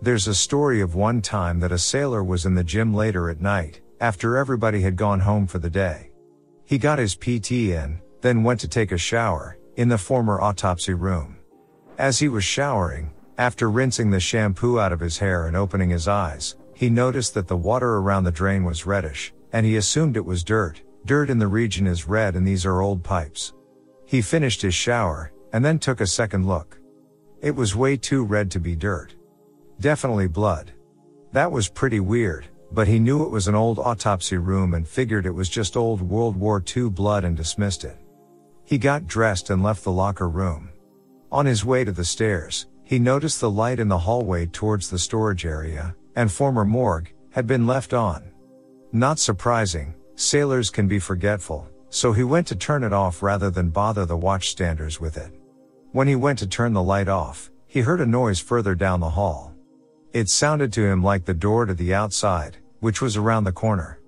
[0.00, 3.40] There's a story of one time that a sailor was in the gym later at
[3.40, 6.10] night, after everybody had gone home for the day.
[6.64, 10.92] He got his PT in, then went to take a shower, in the former autopsy
[10.92, 11.38] room.
[11.98, 16.08] As he was showering, after rinsing the shampoo out of his hair and opening his
[16.08, 20.24] eyes, he noticed that the water around the drain was reddish, and he assumed it
[20.24, 20.82] was dirt.
[21.06, 23.52] Dirt in the region is red and these are old pipes.
[24.04, 26.80] He finished his shower, and then took a second look.
[27.40, 29.14] It was way too red to be dirt.
[29.78, 30.72] Definitely blood.
[31.30, 35.26] That was pretty weird, but he knew it was an old autopsy room and figured
[35.26, 37.96] it was just old World War II blood and dismissed it.
[38.64, 40.70] He got dressed and left the locker room.
[41.30, 44.98] On his way to the stairs, he noticed the light in the hallway towards the
[44.98, 48.30] storage area, and former morgue, had been left on.
[48.92, 53.70] Not surprising, sailors can be forgetful, so he went to turn it off rather than
[53.70, 55.32] bother the watchstanders with it.
[55.92, 59.10] When he went to turn the light off, he heard a noise further down the
[59.10, 59.54] hall.
[60.12, 64.00] It sounded to him like the door to the outside, which was around the corner.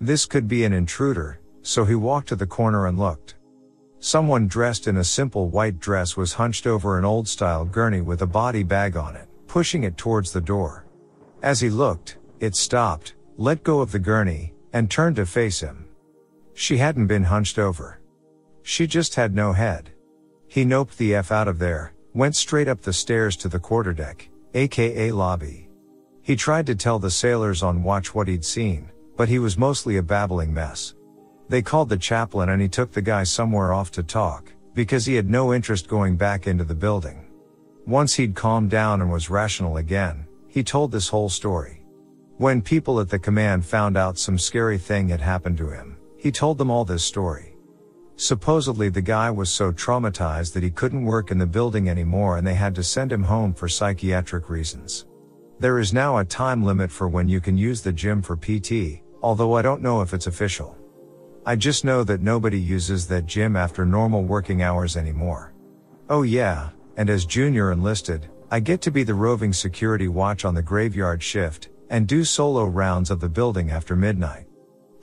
[0.00, 3.36] This could be an intruder, so he walked to the corner and looked.
[4.00, 8.22] Someone dressed in a simple white dress was hunched over an old style gurney with
[8.22, 10.86] a body bag on it, pushing it towards the door.
[11.40, 15.86] As he looked, it stopped, let go of the gurney, and turned to face him.
[16.52, 18.00] She hadn't been hunched over.
[18.62, 19.90] She just had no head.
[20.48, 24.28] He noped the F out of there, went straight up the stairs to the quarterdeck,
[24.52, 25.65] aka lobby.
[26.26, 29.96] He tried to tell the sailors on watch what he'd seen, but he was mostly
[29.96, 30.96] a babbling mess.
[31.48, 35.14] They called the chaplain and he took the guy somewhere off to talk, because he
[35.14, 37.28] had no interest going back into the building.
[37.86, 41.84] Once he'd calmed down and was rational again, he told this whole story.
[42.38, 46.32] When people at the command found out some scary thing had happened to him, he
[46.32, 47.54] told them all this story.
[48.16, 52.44] Supposedly the guy was so traumatized that he couldn't work in the building anymore and
[52.44, 55.06] they had to send him home for psychiatric reasons.
[55.58, 59.00] There is now a time limit for when you can use the gym for PT,
[59.22, 60.76] although I don't know if it's official.
[61.46, 65.54] I just know that nobody uses that gym after normal working hours anymore.
[66.10, 70.54] Oh yeah, and as junior enlisted, I get to be the roving security watch on
[70.54, 74.46] the graveyard shift, and do solo rounds of the building after midnight.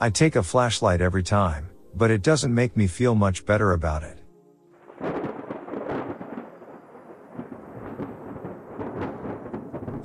[0.00, 4.04] I take a flashlight every time, but it doesn't make me feel much better about
[4.04, 4.18] it.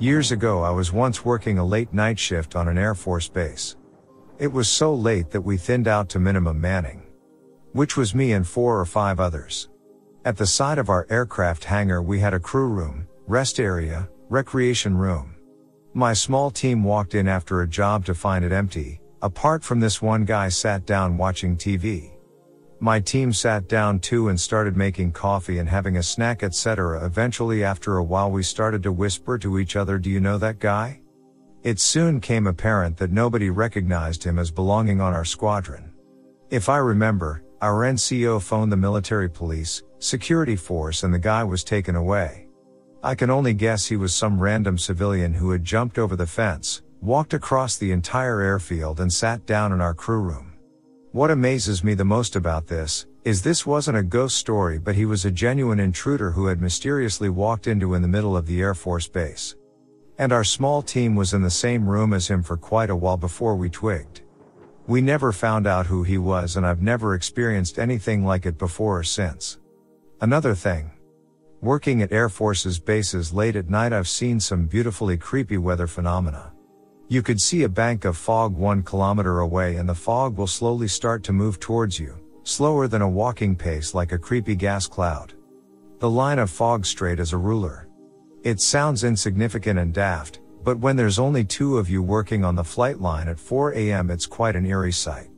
[0.00, 3.76] Years ago I was once working a late night shift on an Air Force base.
[4.38, 7.02] It was so late that we thinned out to minimum manning.
[7.72, 9.68] Which was me and four or five others.
[10.24, 14.96] At the side of our aircraft hangar we had a crew room, rest area, recreation
[14.96, 15.36] room.
[15.92, 20.00] My small team walked in after a job to find it empty, apart from this
[20.00, 22.12] one guy sat down watching TV.
[22.82, 27.04] My team sat down too and started making coffee and having a snack etc.
[27.04, 30.58] Eventually after a while we started to whisper to each other do you know that
[30.58, 31.02] guy?
[31.62, 35.92] It soon came apparent that nobody recognized him as belonging on our squadron.
[36.48, 41.62] If I remember, our NCO phoned the military police, security force and the guy was
[41.62, 42.48] taken away.
[43.02, 46.80] I can only guess he was some random civilian who had jumped over the fence,
[47.02, 50.49] walked across the entire airfield and sat down in our crew room.
[51.12, 55.06] What amazes me the most about this, is this wasn't a ghost story but he
[55.06, 58.74] was a genuine intruder who had mysteriously walked into in the middle of the Air
[58.74, 59.56] Force base.
[60.18, 63.16] And our small team was in the same room as him for quite a while
[63.16, 64.20] before we twigged.
[64.86, 69.00] We never found out who he was and I've never experienced anything like it before
[69.00, 69.58] or since.
[70.20, 70.92] Another thing.
[71.60, 76.52] Working at Air Force's bases late at night I've seen some beautifully creepy weather phenomena.
[77.10, 80.86] You could see a bank of fog one kilometer away and the fog will slowly
[80.86, 85.32] start to move towards you, slower than a walking pace like a creepy gas cloud.
[85.98, 87.88] The line of fog straight as a ruler.
[88.44, 92.62] It sounds insignificant and daft, but when there's only two of you working on the
[92.62, 95.30] flight line at 4 am it's quite an eerie sight.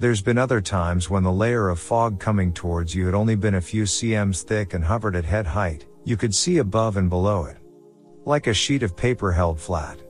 [0.00, 3.54] There's been other times when the layer of fog coming towards you had only been
[3.54, 7.44] a few cms thick and hovered at head height, you could see above and below
[7.44, 7.58] it.
[8.24, 10.02] Like a sheet of paper held flat.